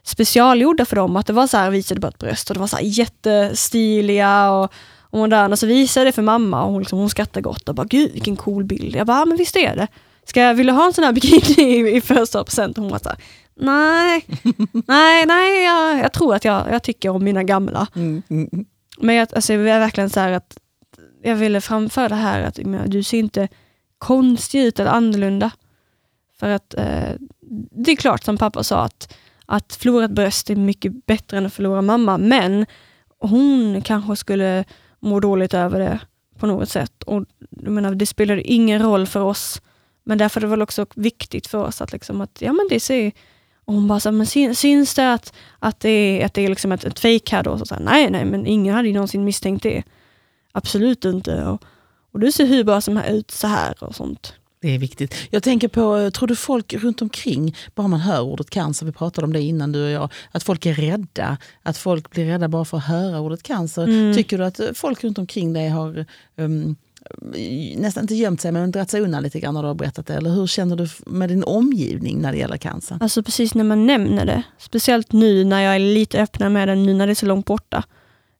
specialgjorda 0.03 0.85
för 0.85 0.96
dem, 0.96 1.16
att 1.16 1.27
det 1.27 1.33
var 1.33 1.46
så 1.46 1.57
här, 1.57 1.70
visade 1.70 2.01
bara 2.01 2.09
ett 2.09 2.18
bröst 2.18 2.51
och 2.51 2.55
det 2.55 2.61
var 2.61 2.66
så 2.66 2.77
här 2.77 2.85
jättestiliga 2.85 4.51
och, 4.51 4.72
och 5.01 5.18
moderna. 5.18 5.57
Så 5.57 5.66
visade 5.66 6.07
jag 6.07 6.12
det 6.12 6.14
för 6.14 6.22
mamma 6.22 6.64
och 6.64 6.72
hon, 6.72 6.81
liksom, 6.81 6.99
hon 6.99 7.11
skrattade 7.11 7.42
gott 7.42 7.68
och 7.68 7.75
bara, 7.75 7.87
gud 7.87 8.12
vilken 8.12 8.37
cool 8.37 8.64
bild. 8.64 8.96
Jag 8.96 9.07
bara, 9.07 9.18
ja, 9.18 9.25
men 9.25 9.37
visst 9.37 9.57
är 9.57 9.77
det. 9.77 9.87
Ska 10.25 10.40
jag, 10.40 10.55
vill 10.55 10.66
du 10.66 10.72
ha 10.72 10.87
en 10.87 10.92
sån 10.92 11.05
här 11.05 11.12
bikini 11.12 11.62
i, 11.62 11.96
i 11.96 12.01
födelsedagspresent? 12.01 12.77
Hon 12.77 12.88
var 12.88 12.99
såhär, 12.99 13.18
nej, 13.55 14.25
nej, 14.87 15.27
nej 15.27 15.64
jag, 15.64 15.99
jag 15.99 16.12
tror 16.12 16.35
att 16.35 16.44
jag, 16.44 16.64
jag 16.70 16.83
tycker 16.83 17.09
om 17.09 17.25
mina 17.25 17.42
gamla. 17.42 17.87
Mm, 17.94 18.22
mm, 18.31 18.49
mm. 18.53 18.66
Men 18.99 19.14
jag, 19.14 19.29
alltså, 19.35 19.53
jag 19.53 19.68
är 19.68 19.81
verkligen 19.81 20.11
så 20.11 20.20
här 20.20 20.33
att 20.33 20.59
jag 21.22 21.37
ville 21.37 21.61
framföra 21.61 22.09
det 22.09 22.14
här 22.14 22.42
att 22.42 22.59
men, 22.59 22.90
du 22.90 23.03
ser 23.03 23.18
inte 23.18 23.49
konstig 23.98 24.61
ut 24.62 24.80
eller 24.80 24.90
annorlunda. 24.90 25.50
För 26.40 26.48
att 26.48 26.74
eh, 26.74 27.14
det 27.70 27.92
är 27.92 27.96
klart 27.96 28.24
som 28.24 28.38
pappa 28.38 28.62
sa 28.62 28.85
att, 28.85 29.14
att 29.46 29.74
förlora 29.74 30.04
ett 30.04 30.11
bröst 30.11 30.50
är 30.50 30.56
mycket 30.56 31.06
bättre 31.06 31.38
än 31.38 31.46
att 31.46 31.54
förlora 31.54 31.82
mamma, 31.82 32.18
men 32.18 32.66
hon 33.18 33.82
kanske 33.82 34.16
skulle 34.16 34.64
må 35.00 35.20
dåligt 35.20 35.54
över 35.54 35.78
det 35.78 36.00
på 36.38 36.46
något 36.46 36.68
sätt. 36.68 37.02
Och 37.02 37.24
jag 37.50 37.72
menar, 37.72 37.94
Det 37.94 38.06
spelar 38.06 38.46
ingen 38.46 38.82
roll 38.82 39.06
för 39.06 39.20
oss, 39.20 39.62
men 40.04 40.18
därför 40.18 40.40
är 40.40 40.42
det 40.42 40.46
väl 40.50 40.62
också 40.62 40.87
viktigt 40.94 41.46
för 41.46 41.59
oss 41.59 41.80
att, 41.80 41.92
liksom, 41.92 42.20
att 42.20 42.40
ja, 42.40 42.52
men 42.52 42.66
det 42.70 42.80
ser 42.80 43.12
och 43.66 43.74
hon 43.74 43.88
bara, 43.88 44.00
så, 44.00 44.12
men 44.12 44.26
syns 44.56 44.94
det 44.94 45.12
att, 45.12 45.32
att 45.59 45.80
det 45.80 45.88
är, 45.88 46.26
att 46.26 46.35
det 46.35 46.44
är 46.44 46.48
liksom 46.48 46.72
ett, 46.72 46.85
ett 46.85 46.98
fake 46.98 47.37
här 47.37 47.42
då? 47.42 47.59
Så, 47.59 47.66
så 47.66 47.74
här, 47.74 47.82
nej, 47.82 48.11
nej, 48.11 48.24
men 48.24 48.46
ingen 48.46 48.74
hade 48.74 48.88
ju 48.88 48.94
någonsin 48.94 49.24
misstänkt 49.24 49.62
det. 49.62 49.82
Absolut 50.52 51.04
inte. 51.04 51.44
Och, 51.44 51.62
och 52.16 52.20
du 52.20 52.33
ser 52.33 52.46
hur 52.46 52.64
bra 52.64 52.81
som 52.81 52.98
ut 52.98 53.31
så 53.31 53.46
här 53.46 53.85
och 53.85 53.94
sånt. 53.94 54.33
Det 54.61 54.74
är 54.74 54.79
viktigt. 54.79 55.14
Jag 55.31 55.42
tänker 55.42 55.68
på, 55.68 56.11
tror 56.11 56.26
du 56.26 56.37
folk 56.37 56.74
runt 56.74 57.02
omkring, 57.02 57.57
bara 57.74 57.88
man 57.88 58.00
hör 58.00 58.20
ordet 58.20 58.50
cancer, 58.50 58.87
vi 58.87 58.92
pratade 58.92 59.24
om 59.24 59.33
det 59.33 59.40
innan 59.40 59.72
du 59.72 59.85
och 59.85 59.90
jag, 59.90 60.12
att 60.33 60.42
folk 60.42 60.66
är 60.66 60.74
rädda. 60.74 61.37
Att 61.62 61.79
folk 61.79 62.11
blir 62.11 62.26
rädda 62.26 62.48
bara 62.48 62.64
för 62.64 62.76
att 62.76 62.85
höra 62.85 63.20
ordet 63.20 63.42
cancer. 63.42 63.85
Mm. 63.85 64.14
Tycker 64.14 64.38
du 64.38 64.44
att 64.44 64.61
folk 64.74 65.05
runt 65.05 65.18
omkring 65.18 65.52
dig 65.52 65.68
har 65.68 66.07
um, 66.37 66.76
nästan 67.76 68.05
inte 68.05 68.14
gömt 68.14 68.40
sig 68.40 68.52
men 68.52 68.70
dragit 68.70 68.90
sig 68.90 69.00
undan 69.00 69.22
lite 69.22 69.40
grann 69.40 69.55
när 69.55 69.62
du 69.62 69.68
har 69.68 69.74
berättat 69.74 70.07
det? 70.07 70.14
Eller 70.14 70.31
hur 70.31 70.46
känner 70.46 70.76
du 70.76 70.88
med 71.07 71.29
din 71.29 71.44
omgivning 71.44 72.18
när 72.20 72.33
det 72.33 72.38
gäller 72.38 72.57
cancer? 72.57 72.98
Alltså 73.00 73.22
precis 73.22 73.55
när 73.55 73.64
man 73.64 73.87
nämner 73.87 74.24
det, 74.24 74.42
speciellt 74.59 75.12
nu 75.12 75.44
när 75.44 75.61
jag 75.61 75.74
är 75.74 75.79
lite 75.79 76.22
öppnare 76.22 76.50
med 76.50 76.68
det, 76.68 76.74
nu 76.74 76.94
när 76.94 77.07
det 77.07 77.12
är 77.12 77.14
så 77.14 77.26
långt 77.26 77.46
borta. 77.46 77.83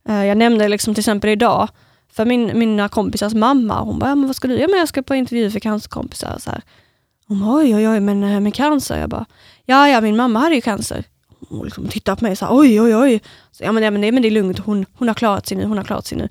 Eh, 0.09 0.25
jag 0.25 0.39
nämnde 0.39 0.69
liksom 0.69 0.95
till 0.95 1.01
exempel 1.01 1.31
idag, 1.31 1.69
för 2.16 2.24
min, 2.24 2.59
mina 2.59 2.88
kompisars 2.88 3.35
mamma, 3.35 3.81
hon 3.81 3.98
bara, 3.98 4.11
ja, 4.11 4.14
men 4.14 4.26
vad 4.26 4.37
ska 4.37 4.48
du? 4.48 4.59
Ja, 4.59 4.68
men 4.68 4.79
jag 4.79 4.88
ska 4.88 5.02
på 5.02 5.14
intervju 5.14 5.50
för 5.50 5.61
cancerkompisar. 5.61 6.37
Så 6.38 6.50
här. 6.50 6.62
Hon 7.29 7.40
bara, 7.40 7.57
oj, 7.57 7.74
oj, 7.74 7.88
oj, 7.88 8.00
men 8.00 8.24
eh, 8.24 8.40
med 8.40 8.55
cancer? 8.55 9.00
Jag 9.00 9.11
bara, 9.11 9.26
ja, 9.64 9.88
ja, 9.88 10.00
min 10.00 10.16
mamma 10.16 10.38
hade 10.38 10.55
ju 10.55 10.61
cancer. 10.61 11.05
Hon 11.48 11.64
liksom 11.64 11.88
tittar 11.88 12.16
på 12.16 12.24
mig 12.24 12.33
och 12.33 12.38
här, 12.38 12.57
oj, 12.57 12.81
oj, 12.81 12.96
oj. 12.96 13.22
Så, 13.52 13.64
ja, 13.64 13.72
men, 13.72 13.83
ja, 13.83 13.90
men, 13.90 14.00
det, 14.00 14.12
men 14.12 14.22
det 14.22 14.29
är 14.29 14.31
lugnt, 14.31 14.59
hon, 14.59 14.87
hon 14.94 15.09
har 15.09 15.14
klarat 15.14 15.46
sig 15.46 15.57
nu, 15.57 15.64
hon 15.64 15.76
har 15.76 15.85
klarat 15.85 16.07
sig 16.07 16.18
nu. 16.18 16.29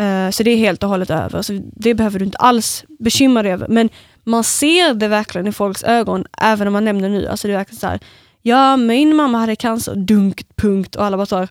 Uh, 0.00 0.30
så 0.30 0.42
det 0.42 0.50
är 0.50 0.56
helt 0.56 0.82
och 0.82 0.88
hållet 0.88 1.10
över. 1.10 1.42
Så 1.42 1.60
det 1.76 1.94
behöver 1.94 2.18
du 2.18 2.24
inte 2.24 2.38
alls 2.38 2.84
bekymra 2.98 3.42
dig 3.42 3.52
över. 3.52 3.68
Men 3.68 3.88
man 4.24 4.44
ser 4.44 4.94
det 4.94 5.08
verkligen 5.08 5.46
i 5.46 5.52
folks 5.52 5.82
ögon, 5.82 6.24
även 6.38 6.66
om 6.66 6.72
man 6.72 6.84
nämner 6.84 7.08
nu. 7.08 7.26
Alltså 7.26 7.48
det 7.48 7.54
är 7.54 7.58
verkligen 7.58 7.80
så 7.80 7.86
här, 7.86 8.00
ja 8.42 8.76
min 8.76 9.16
mamma 9.16 9.38
hade 9.38 9.56
cancer, 9.56 9.94
dunk, 9.94 10.56
punkt 10.56 10.96
och 10.96 11.04
alla 11.04 11.16
bara 11.16 11.26
såhär, 11.26 11.48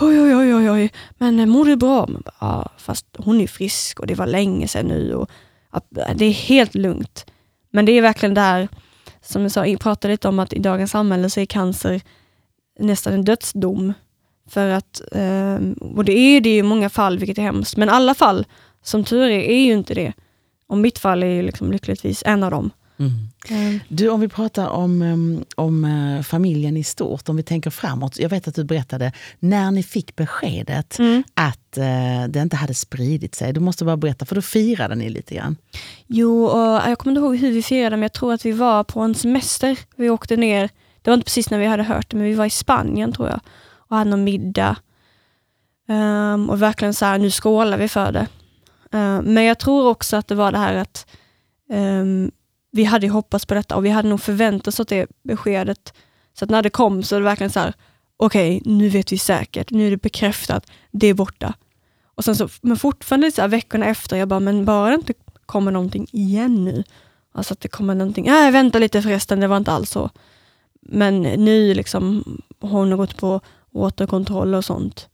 oj, 0.00 0.20
oj, 0.20 0.34
oj, 0.34 0.54
oj, 0.54 0.70
oj, 0.70 0.92
men 1.18 1.40
eh, 1.40 1.46
mår 1.46 1.64
du 1.64 1.76
bra? 1.76 2.06
Men 2.06 2.22
bara, 2.22 2.34
ja, 2.40 2.70
fast 2.78 3.06
hon 3.18 3.40
är 3.40 3.46
frisk 3.46 4.00
och 4.00 4.06
det 4.06 4.14
var 4.14 4.26
länge 4.26 4.68
sedan 4.68 4.86
nu 4.86 5.14
och 5.14 5.30
det 6.14 6.24
är 6.24 6.32
helt 6.32 6.74
lugnt. 6.74 7.26
Men 7.70 7.84
det 7.84 7.92
är 7.92 8.02
verkligen 8.02 8.34
där, 8.34 8.68
som 9.22 9.42
jag 9.42 9.52
sa, 9.52 9.66
jag 9.66 9.80
pratade 9.80 10.14
lite 10.14 10.28
om 10.28 10.38
att 10.38 10.52
i 10.52 10.58
dagens 10.58 10.90
samhälle 10.90 11.30
så 11.30 11.40
är 11.40 11.46
cancer 11.46 12.00
nästan 12.78 13.12
en 13.12 13.24
dödsdom. 13.24 13.92
För 14.48 14.68
att, 14.68 15.02
ehm, 15.12 15.72
och 15.72 16.04
det 16.04 16.12
är 16.12 16.40
det 16.40 16.56
i 16.56 16.62
många 16.62 16.90
fall, 16.90 17.18
vilket 17.18 17.38
är 17.38 17.42
hemskt, 17.42 17.76
men 17.76 17.88
alla 17.88 18.14
fall, 18.14 18.46
som 18.82 19.04
tur 19.04 19.22
är, 19.22 19.40
är 19.40 19.64
ju 19.64 19.72
inte 19.72 19.94
det. 19.94 20.12
Och 20.66 20.78
mitt 20.78 20.98
fall 20.98 21.22
är 21.22 21.42
liksom 21.42 21.72
lyckligtvis 21.72 22.22
en 22.26 22.42
av 22.42 22.50
dem. 22.50 22.70
Mm. 22.98 23.12
Mm. 23.50 23.80
Du, 23.88 24.08
om 24.08 24.20
vi 24.20 24.28
pratar 24.28 24.68
om, 24.68 25.02
um, 25.02 25.44
om 25.56 25.84
uh, 25.84 26.22
familjen 26.22 26.76
i 26.76 26.84
stort, 26.84 27.28
om 27.28 27.36
vi 27.36 27.42
tänker 27.42 27.70
framåt. 27.70 28.18
Jag 28.18 28.28
vet 28.28 28.48
att 28.48 28.54
du 28.54 28.64
berättade 28.64 29.12
när 29.38 29.70
ni 29.70 29.82
fick 29.82 30.16
beskedet 30.16 30.98
mm. 30.98 31.22
att 31.34 31.78
uh, 31.78 32.28
det 32.28 32.40
inte 32.40 32.56
hade 32.56 32.74
spridit 32.74 33.34
sig. 33.34 33.52
Du 33.52 33.60
måste 33.60 33.84
bara 33.84 33.96
berätta, 33.96 34.24
för 34.24 34.34
då 34.34 34.42
firade 34.42 34.94
ni 34.94 35.10
lite 35.10 35.34
grann. 35.34 35.56
Jo, 36.06 36.44
och 36.44 36.90
jag 36.90 36.98
kommer 36.98 37.12
inte 37.12 37.20
ihåg 37.20 37.36
hur 37.36 37.52
vi 37.52 37.62
firade, 37.62 37.96
men 37.96 38.02
jag 38.02 38.12
tror 38.12 38.32
att 38.32 38.46
vi 38.46 38.52
var 38.52 38.84
på 38.84 39.00
en 39.00 39.14
semester. 39.14 39.78
Vi 39.96 40.10
åkte 40.10 40.36
ner, 40.36 40.70
det 41.02 41.10
var 41.10 41.14
inte 41.14 41.24
precis 41.24 41.50
när 41.50 41.58
vi 41.58 41.66
hade 41.66 41.82
hört 41.82 42.10
det, 42.10 42.16
men 42.16 42.26
vi 42.26 42.34
var 42.34 42.46
i 42.46 42.50
Spanien 42.50 43.12
tror 43.12 43.28
jag 43.28 43.40
och 43.88 43.96
hade 43.96 44.10
någon 44.10 44.24
middag. 44.24 44.76
Um, 45.88 46.50
och 46.50 46.62
verkligen 46.62 46.94
så 46.94 47.04
här, 47.04 47.18
nu 47.18 47.30
skålar 47.30 47.78
vi 47.78 47.88
för 47.88 48.12
det. 48.12 48.26
Uh, 48.94 49.22
men 49.22 49.44
jag 49.44 49.58
tror 49.58 49.88
också 49.88 50.16
att 50.16 50.28
det 50.28 50.34
var 50.34 50.52
det 50.52 50.58
här 50.58 50.74
att 50.74 51.06
um, 51.72 52.30
vi 52.74 52.84
hade 52.84 53.08
hoppats 53.08 53.46
på 53.46 53.54
detta 53.54 53.76
och 53.76 53.84
vi 53.84 53.90
hade 53.90 54.08
nog 54.08 54.20
förväntat 54.20 54.68
oss 54.68 54.80
att 54.80 54.88
det 54.88 55.06
beskedet, 55.22 55.94
så 56.32 56.44
att 56.44 56.50
när 56.50 56.62
det 56.62 56.70
kom 56.70 57.02
så 57.02 57.14
var 57.14 57.20
det 57.20 57.24
verkligen 57.24 57.50
så 57.50 57.60
här, 57.60 57.74
okej, 58.16 58.56
okay, 58.56 58.72
nu 58.72 58.88
vet 58.88 59.12
vi 59.12 59.18
säkert, 59.18 59.70
nu 59.70 59.86
är 59.86 59.90
det 59.90 60.02
bekräftat, 60.02 60.66
det 60.90 61.06
är 61.06 61.14
borta. 61.14 61.54
Och 62.04 62.24
sen 62.24 62.36
så, 62.36 62.48
men 62.62 62.76
fortfarande 62.76 63.32
så 63.32 63.40
här, 63.40 63.48
veckorna 63.48 63.86
efter, 63.86 64.16
jag 64.16 64.28
bara, 64.28 64.40
men 64.40 64.64
bara 64.64 64.88
det 64.88 64.94
inte 64.94 65.14
kommer 65.46 65.70
någonting 65.70 66.06
igen 66.12 66.64
nu. 66.64 66.84
Alltså 67.32 67.54
att 67.54 67.60
det 67.60 67.68
kommer 67.68 67.94
någonting, 67.94 68.24
nej 68.24 68.52
vänta 68.52 68.78
lite 68.78 69.02
förresten, 69.02 69.40
det 69.40 69.46
var 69.46 69.56
inte 69.56 69.72
alls 69.72 69.90
så. 69.90 70.10
Men 70.80 71.22
nu 71.22 71.74
liksom, 71.74 72.24
hon 72.60 72.90
har 72.90 72.96
gått 72.96 73.16
på 73.16 73.40
återkontroll 73.72 74.54
och 74.54 74.64
sånt, 74.64 75.08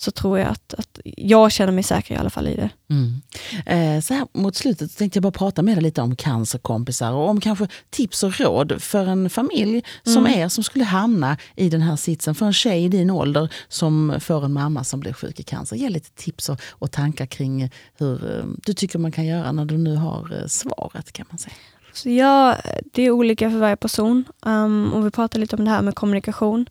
så 0.00 0.10
tror 0.10 0.38
jag 0.38 0.48
att, 0.48 0.74
att 0.74 1.00
jag 1.04 1.52
känner 1.52 1.72
mig 1.72 1.84
säker 1.84 2.14
i 2.14 2.18
alla 2.18 2.30
fall 2.30 2.48
i 2.48 2.56
det. 2.56 2.70
Mm. 2.90 3.20
Eh, 3.66 4.00
så 4.00 4.14
här 4.14 4.26
mot 4.32 4.56
slutet 4.56 4.96
tänkte 4.96 5.16
jag 5.16 5.22
bara 5.22 5.32
prata 5.32 5.62
med 5.62 5.76
dig 5.76 5.82
lite 5.82 6.02
om 6.02 6.16
cancerkompisar 6.16 7.12
och 7.12 7.28
om 7.28 7.40
kanske 7.40 7.68
tips 7.90 8.22
och 8.22 8.40
råd 8.40 8.82
för 8.82 9.06
en 9.06 9.30
familj 9.30 9.82
som 10.02 10.26
mm. 10.26 10.40
er 10.40 10.48
som 10.48 10.64
skulle 10.64 10.84
hamna 10.84 11.36
i 11.56 11.68
den 11.68 11.82
här 11.82 11.96
sitsen. 11.96 12.34
För 12.34 12.46
en 12.46 12.52
tjej 12.52 12.84
i 12.84 12.88
din 12.88 13.10
ålder 13.10 13.52
som 13.68 14.14
får 14.20 14.44
en 14.44 14.52
mamma 14.52 14.84
som 14.84 15.00
blir 15.00 15.12
sjuk 15.12 15.40
i 15.40 15.42
cancer. 15.42 15.76
Ge 15.76 15.88
lite 15.88 16.10
tips 16.10 16.48
och, 16.48 16.60
och 16.68 16.90
tankar 16.90 17.26
kring 17.26 17.70
hur 17.98 18.38
eh, 18.38 18.44
du 18.64 18.74
tycker 18.74 18.98
man 18.98 19.12
kan 19.12 19.26
göra 19.26 19.52
när 19.52 19.64
du 19.64 19.78
nu 19.78 19.96
har 19.96 20.40
eh, 20.40 20.46
svaret 20.46 21.12
kan 21.12 21.26
man 21.30 21.38
säga. 21.38 21.54
Så 21.92 22.10
ja, 22.10 22.56
det 22.92 23.02
är 23.02 23.10
olika 23.10 23.50
för 23.50 23.58
varje 23.58 23.76
person. 23.76 24.24
Um, 24.40 24.92
och 24.92 25.06
vi 25.06 25.10
pratar 25.10 25.38
lite 25.38 25.56
om 25.56 25.64
det 25.64 25.70
här 25.70 25.82
med 25.82 25.94
kommunikation. 25.94 26.66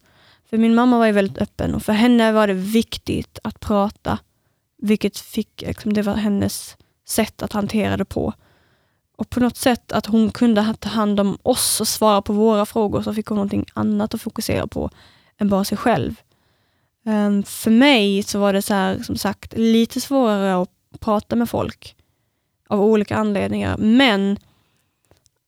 För 0.50 0.58
min 0.58 0.76
mamma 0.76 0.98
var 0.98 1.06
ju 1.06 1.12
väldigt 1.12 1.38
öppen 1.38 1.76
och 1.76 1.84
för 1.84 1.94
henne 1.94 2.32
var 2.32 2.48
det 2.48 2.54
viktigt 2.54 3.40
att 3.44 3.60
prata. 3.60 4.20
Vilket 4.78 5.18
fick, 5.18 5.62
liksom, 5.62 5.94
det 5.94 6.02
var 6.02 6.14
hennes 6.14 6.78
sätt 7.08 7.42
att 7.42 7.54
hantera 7.54 7.98
det 7.98 8.06
på. 8.06 8.34
Och 9.18 9.30
på 9.30 9.40
något 9.40 9.58
sätt 9.58 9.92
att 9.92 10.06
hon 10.06 10.32
kunde 10.32 10.74
ta 10.80 10.90
hand 10.90 11.20
om 11.20 11.38
oss 11.44 11.82
och 11.82 11.88
svara 11.88 12.22
på 12.22 12.34
våra 12.34 12.66
frågor 12.66 13.02
så 13.02 13.14
fick 13.14 13.28
hon 13.28 13.36
någonting 13.36 13.66
annat 13.74 14.14
att 14.14 14.22
fokusera 14.22 14.68
på 14.68 14.90
än 15.38 15.50
bara 15.50 15.64
sig 15.64 15.78
själv. 15.78 16.22
Um, 17.06 17.44
för 17.44 17.72
mig 17.72 18.24
så 18.24 18.40
var 18.40 18.54
det 18.54 18.62
så 18.62 18.74
här, 18.74 19.04
som 19.04 19.18
sagt 19.18 19.54
lite 19.58 20.02
svårare 20.02 20.62
att 20.62 20.70
prata 21.00 21.36
med 21.36 21.50
folk 21.50 21.96
av 22.68 22.82
olika 22.82 23.16
anledningar. 23.16 23.78
Men 23.78 24.40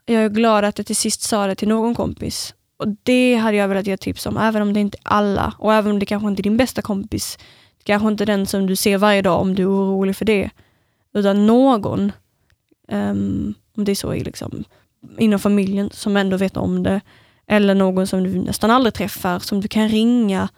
jag 0.06 0.24
är 0.24 0.30
glad 0.30 0.66
att 0.66 0.78
jag 0.78 0.88
till 0.88 0.96
sist 0.96 1.22
sa 1.22 1.48
det 1.48 1.56
till 1.56 1.68
någon 1.68 1.96
kompis 1.96 2.54
och 2.80 2.88
Det 3.04 3.36
hade 3.36 3.58
jag 3.58 3.68
velat 3.68 3.88
ge 3.88 3.98
tips 3.98 4.26
om, 4.26 4.38
även 4.38 4.62
om 4.62 4.74
det 4.74 4.80
inte 4.80 4.98
är 4.98 5.12
alla 5.12 5.54
och 5.58 5.74
även 5.74 5.92
om 5.92 6.00
det 6.00 6.06
kanske 6.06 6.28
inte 6.28 6.42
är 6.42 6.44
din 6.44 6.58
bästa 6.58 6.82
kompis. 6.82 7.38
Kanske 7.84 8.08
inte 8.08 8.26
den 8.26 8.46
som 8.46 8.68
du 8.68 8.76
ser 8.76 8.98
varje 8.98 9.22
dag 9.22 9.42
om 9.42 9.56
du 9.56 9.64
är 9.64 9.68
orolig 9.68 10.16
för 10.16 10.26
det. 10.26 10.50
Utan 11.14 11.48
någon, 11.48 12.12
um, 12.92 13.54
om 13.78 13.86
det 13.86 13.92
är 13.92 13.96
så 13.96 14.14
liksom, 14.14 14.64
inom 15.18 15.40
familjen, 15.40 15.90
som 15.94 16.18
ändå 16.18 16.38
vet 16.38 16.58
om 16.58 16.84
det. 16.84 17.02
Eller 17.48 17.76
någon 17.76 18.08
som 18.08 18.24
du 18.24 18.42
nästan 18.42 18.72
aldrig 18.72 18.94
träffar, 18.94 19.40
som 19.40 19.62
du 19.62 19.68
kan 19.68 19.90
ringa. 19.90 20.50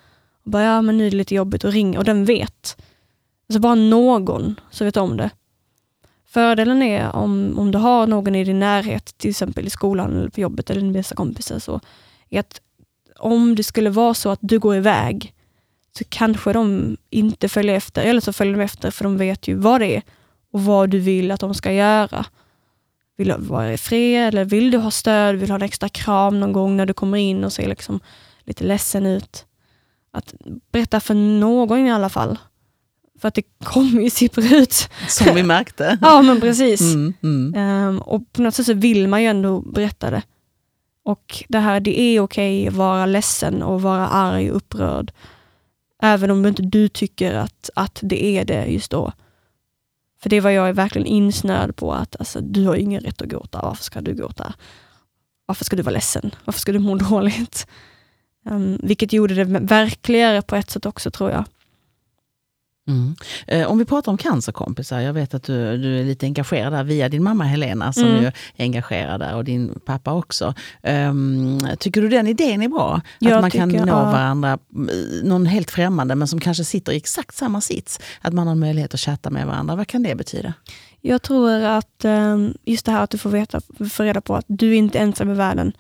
Och 0.46 0.52
bara, 0.52 0.64
ja 0.64 0.82
men 0.82 0.98
nu 0.98 1.08
är 1.08 1.12
det 1.12 1.18
lite 1.18 1.36
jobbigt 1.36 1.66
att 1.66 1.74
ringa 1.74 2.00
och 2.00 2.06
den 2.06 2.26
vet. 2.26 2.82
Alltså 3.50 3.60
bara 3.60 3.76
någon 3.76 4.60
som 4.70 4.86
vet 4.86 4.98
om 4.98 5.18
det. 5.18 5.30
Fördelen 6.26 6.82
är 6.82 7.16
om, 7.16 7.60
om 7.60 7.72
du 7.72 7.78
har 7.78 8.08
någon 8.08 8.36
i 8.36 8.44
din 8.44 8.60
närhet, 8.60 9.18
till 9.18 9.30
exempel 9.30 9.68
i 9.68 9.70
skolan 9.70 10.18
eller 10.18 10.30
på 10.30 10.40
jobbet 10.42 10.70
eller 10.70 10.82
din 10.82 10.94
bästa 10.94 11.16
kompisar, 11.16 11.60
så 11.60 11.82
är 12.32 12.40
att 12.40 12.62
om 13.20 13.56
det 13.56 13.64
skulle 13.64 13.90
vara 13.90 14.14
så 14.14 14.30
att 14.30 14.40
du 14.42 14.60
går 14.60 14.76
iväg, 14.76 15.34
så 15.98 16.04
kanske 16.10 16.54
de 16.54 16.98
inte 17.10 17.50
följer 17.50 17.76
efter, 17.76 18.04
eller 18.04 18.22
så 18.22 18.34
följer 18.34 18.58
de 18.58 18.64
efter 18.64 18.92
för 18.92 19.04
de 19.04 19.18
vet 19.18 19.48
ju 19.48 19.56
vad 19.56 19.82
det 19.82 19.96
är 19.96 20.02
och 20.54 20.66
vad 20.66 20.90
du 20.90 21.00
vill 21.00 21.32
att 21.32 21.40
de 21.40 21.54
ska 21.54 21.72
göra. 21.72 22.26
Vill 23.18 23.28
du 23.28 23.36
vara 23.38 23.74
i 23.74 23.78
fred 23.78 24.28
eller 24.28 24.46
vill 24.46 24.72
du 24.72 24.78
ha 24.78 24.92
stöd? 24.92 25.36
Vill 25.36 25.48
du 25.48 25.52
ha 25.52 25.60
en 25.60 25.66
extra 25.66 25.90
kram 25.90 26.40
någon 26.40 26.54
gång 26.54 26.78
när 26.78 26.86
du 26.86 26.94
kommer 26.94 27.18
in 27.18 27.44
och 27.44 27.54
ser 27.54 27.70
liksom 27.70 28.00
lite 28.44 28.64
ledsen 28.64 29.06
ut? 29.06 29.46
Att 30.14 30.34
berätta 30.72 31.00
för 31.00 31.14
någon 31.14 31.88
i 31.88 31.92
alla 31.92 32.10
fall. 32.10 32.38
För 33.20 33.28
att 33.28 33.34
det 33.34 33.44
kommer 33.64 34.02
ju 34.02 34.10
sippra 34.10 34.44
ut. 34.44 34.90
Som 35.08 35.36
vi 35.36 35.44
märkte. 35.44 35.98
ja 36.02 36.22
men 36.22 36.42
precis. 36.42 36.82
Mm, 36.82 37.14
mm. 37.24 37.88
Um, 37.88 38.00
och 38.00 38.34
på 38.34 38.42
något 38.42 38.56
sätt 38.56 38.66
så 38.66 38.74
vill 38.74 39.08
man 39.08 39.22
ju 39.22 39.28
ändå 39.28 39.62
berätta 39.62 40.10
det. 40.12 40.24
Och 41.04 41.44
det 41.48 41.60
här, 41.60 41.80
det 41.80 42.00
är 42.00 42.20
okej 42.20 42.68
att 42.68 42.74
vara 42.74 43.06
ledsen 43.06 43.64
och 43.64 43.82
vara 43.82 44.08
arg 44.08 44.52
och 44.52 44.58
upprörd. 44.58 45.12
Även 46.04 46.32
om 46.32 46.46
inte 46.46 46.62
du 46.62 46.90
tycker 46.90 47.34
att, 47.34 47.70
att 47.76 48.00
det 48.04 48.26
är 48.26 48.46
det 48.46 48.66
just 48.66 48.92
då. 48.92 49.12
För 50.22 50.30
det 50.30 50.40
var 50.40 50.50
jag 50.50 50.74
verkligen 50.74 51.08
insnöad 51.08 51.76
på, 51.76 51.94
att 51.94 52.16
alltså, 52.20 52.42
du 52.42 52.66
har 52.66 52.76
ingen 52.76 53.02
rätt 53.02 53.22
att 53.22 53.28
gråta, 53.28 53.62
varför 53.62 53.84
ska 53.84 54.02
du 54.02 54.14
gråta? 54.14 54.54
varför 55.52 55.66
ska 55.66 55.76
du 55.76 55.84
vara 55.84 55.94
ledsen? 55.94 56.36
Varför 56.46 56.60
ska 56.60 56.72
du 56.72 56.80
må 56.80 56.96
dåligt? 57.10 57.68
Um, 58.46 58.80
vilket 58.84 59.14
gjorde 59.14 59.34
det 59.34 59.44
verkligare 59.60 60.42
på 60.42 60.56
ett 60.56 60.70
sätt 60.70 60.86
också 60.86 61.12
tror 61.12 61.32
jag. 61.32 61.46
Mm. 62.92 63.16
Eh, 63.48 63.72
om 63.72 63.78
vi 63.78 63.86
pratar 63.86 64.12
om 64.12 64.18
cancerkompisar, 64.18 65.00
jag 65.00 65.14
vet 65.14 65.34
att 65.34 65.44
du, 65.44 65.78
du 65.78 66.00
är 66.00 66.04
lite 66.04 66.26
engagerad 66.26 66.74
där 66.74 66.84
via 66.84 67.10
din 67.10 67.24
mamma 67.24 67.44
Helena 67.44 67.94
som 67.94 68.04
mm. 68.04 68.26
är 68.26 68.34
engagerad 68.58 69.20
där 69.20 69.36
och 69.36 69.44
din 69.44 69.80
pappa 69.86 70.14
också. 70.14 70.54
Um, 70.84 71.60
tycker 71.80 72.02
du 72.02 72.10
den 72.10 72.28
idén 72.28 72.62
är 72.62 72.68
bra? 72.68 73.02
Jag 73.20 73.34
att 73.34 73.42
man 73.42 73.52
tycker, 73.52 73.60
kan 73.60 73.70
nå 73.70 73.88
ja. 73.88 74.12
varandra, 74.12 74.58
någon 75.24 75.46
helt 75.46 75.72
främmande 75.72 76.16
men 76.16 76.28
som 76.28 76.40
kanske 76.40 76.64
sitter 76.64 76.92
i 76.92 76.98
exakt 76.98 77.36
samma 77.36 77.62
sits. 77.62 78.00
Att 78.22 78.34
man 78.34 78.48
har 78.48 78.56
möjlighet 78.56 78.94
att 78.94 79.00
chatta 79.00 79.30
med 79.30 79.48
varandra. 79.48 79.76
Vad 79.76 79.88
kan 79.88 80.04
det 80.04 80.16
betyda? 80.16 80.54
Jag 81.02 81.22
tror 81.22 81.52
att 81.52 82.06
um, 82.06 82.54
just 82.66 82.86
det 82.86 82.92
här 82.92 83.04
att 83.04 83.10
du 83.10 83.18
får, 83.18 83.30
veta, 83.30 83.62
får 83.90 84.04
reda 84.04 84.22
på 84.22 84.36
att 84.36 84.46
du 84.48 84.76
inte 84.76 85.00
är 85.00 85.04
ensam 85.04 85.30
i 85.30 85.34
världen. 85.34 85.74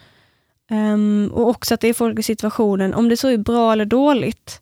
Um, 0.71 1.32
och 1.34 1.50
också 1.50 1.74
att 1.74 1.80
det 1.80 1.88
är 1.88 1.93
folk 1.93 2.19
i 2.19 2.24
situationen, 2.24 2.93
om 2.93 3.10
det 3.10 3.17
så 3.17 3.28
är 3.28 3.38
bra 3.38 3.74
eller 3.74 3.86
dåligt, 3.86 4.62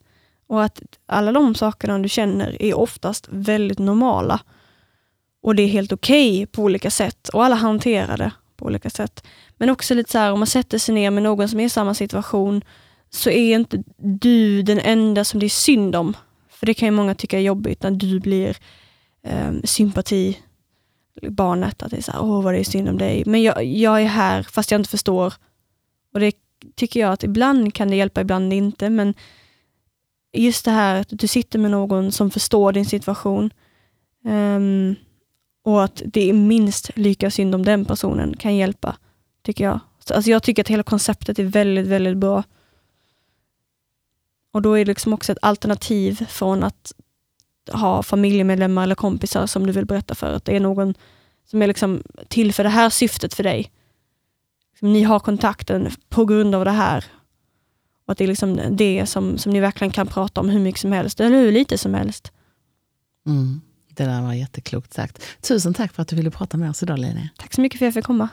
och 0.50 0.64
att 0.64 0.82
alla 1.06 1.32
de 1.32 1.54
sakerna 1.54 1.98
du 1.98 2.08
känner 2.08 2.62
är 2.62 2.74
oftast 2.74 3.28
väldigt 3.30 3.78
normala. 3.78 4.40
Och 5.42 5.54
det 5.54 5.62
är 5.62 5.66
helt 5.66 5.92
okej 5.92 6.42
okay 6.42 6.46
på 6.46 6.62
olika 6.62 6.90
sätt 6.90 7.28
och 7.28 7.44
alla 7.44 7.54
hanterar 7.54 8.16
det 8.16 8.32
på 8.56 8.64
olika 8.64 8.90
sätt. 8.90 9.26
Men 9.56 9.70
också 9.70 9.94
lite 9.94 10.10
så 10.10 10.18
här, 10.18 10.32
om 10.32 10.38
man 10.38 10.46
sätter 10.46 10.78
sig 10.78 10.94
ner 10.94 11.10
med 11.10 11.22
någon 11.22 11.48
som 11.48 11.60
är 11.60 11.64
i 11.64 11.68
samma 11.68 11.94
situation, 11.94 12.62
så 13.10 13.30
är 13.30 13.54
inte 13.54 13.82
du 13.96 14.62
den 14.62 14.78
enda 14.78 15.24
som 15.24 15.40
det 15.40 15.46
är 15.46 15.50
synd 15.50 15.96
om. 15.96 16.16
För 16.48 16.66
det 16.66 16.74
kan 16.74 16.86
ju 16.86 16.92
många 16.92 17.14
tycka 17.14 17.38
är 17.38 17.42
jobbigt 17.42 17.82
när 17.82 17.90
du 17.90 18.20
blir 18.20 18.56
eh, 19.22 19.52
sympati 19.64 20.38
barnet, 21.22 21.82
att 21.82 21.90
det 21.90 21.96
är 21.96 22.02
så 22.02 22.12
här, 22.12 22.22
åh 22.22 22.42
vad 22.42 22.54
det 22.54 22.60
är 22.60 22.64
synd 22.64 22.88
om 22.88 22.98
dig. 22.98 23.22
Men 23.26 23.42
jag, 23.42 23.64
jag 23.64 24.02
är 24.02 24.06
här 24.06 24.42
fast 24.42 24.70
jag 24.70 24.80
inte 24.80 24.90
förstår. 24.90 25.34
Och 26.14 26.20
det 26.20 26.32
tycker 26.76 27.00
jag 27.00 27.12
att 27.12 27.24
ibland 27.24 27.74
kan 27.74 27.88
det 27.88 27.96
hjälpa, 27.96 28.20
ibland 28.20 28.52
inte. 28.52 28.90
Men 28.90 29.14
just 30.32 30.64
det 30.64 30.70
här 30.70 31.00
att 31.00 31.08
du 31.10 31.26
sitter 31.26 31.58
med 31.58 31.70
någon 31.70 32.12
som 32.12 32.30
förstår 32.30 32.72
din 32.72 32.86
situation 32.86 33.50
um, 34.24 34.96
och 35.62 35.84
att 35.84 36.02
det 36.04 36.30
är 36.30 36.32
minst 36.32 36.90
lika 36.96 37.30
synd 37.30 37.54
om 37.54 37.64
den 37.64 37.84
personen 37.84 38.36
kan 38.36 38.56
hjälpa, 38.56 38.96
tycker 39.42 39.64
jag. 39.64 39.80
Så, 40.04 40.14
alltså 40.14 40.30
jag 40.30 40.42
tycker 40.42 40.62
att 40.62 40.68
hela 40.68 40.82
konceptet 40.82 41.38
är 41.38 41.44
väldigt, 41.44 41.86
väldigt 41.86 42.16
bra. 42.16 42.42
Och 44.52 44.62
då 44.62 44.72
är 44.72 44.84
det 44.84 44.90
liksom 44.90 45.12
också 45.12 45.32
ett 45.32 45.38
alternativ 45.42 46.26
från 46.28 46.62
att 46.62 46.92
ha 47.72 48.02
familjemedlemmar 48.02 48.82
eller 48.82 48.94
kompisar 48.94 49.46
som 49.46 49.66
du 49.66 49.72
vill 49.72 49.86
berätta 49.86 50.14
för. 50.14 50.32
Att 50.32 50.44
det 50.44 50.56
är 50.56 50.60
någon 50.60 50.94
som 51.44 51.62
är 51.62 51.66
liksom 51.66 52.02
till 52.28 52.52
för 52.52 52.64
det 52.64 52.70
här 52.70 52.90
syftet 52.90 53.34
för 53.34 53.42
dig. 53.42 53.72
Liksom, 54.70 54.92
ni 54.92 55.02
har 55.02 55.20
kontakten 55.20 55.88
på 56.08 56.24
grund 56.24 56.54
av 56.54 56.64
det 56.64 56.70
här 56.70 57.04
och 58.10 58.12
att 58.12 58.18
det 58.18 58.24
är 58.24 58.28
liksom 58.28 58.60
det 58.70 59.06
som, 59.06 59.38
som 59.38 59.52
ni 59.52 59.60
verkligen 59.60 59.90
kan 59.90 60.06
prata 60.06 60.40
om 60.40 60.48
hur 60.48 60.60
mycket 60.60 60.80
som 60.80 60.92
helst, 60.92 61.20
eller 61.20 61.40
hur 61.40 61.52
lite 61.52 61.78
som 61.78 61.94
helst. 61.94 62.32
Mm. 63.26 63.60
Det 63.94 64.04
där 64.04 64.22
var 64.22 64.32
jätteklokt 64.32 64.94
sagt. 64.94 65.22
Tusen 65.40 65.74
tack 65.74 65.92
för 65.92 66.02
att 66.02 66.08
du 66.08 66.16
ville 66.16 66.30
prata 66.30 66.56
med 66.56 66.70
oss 66.70 66.82
idag 66.82 66.98
Linnea. 66.98 67.28
Tack 67.38 67.54
så 67.54 67.60
mycket 67.60 67.78
för 67.78 67.86
att 67.86 67.88
jag 67.88 67.94
fick 67.94 68.04
komma. 68.04 68.28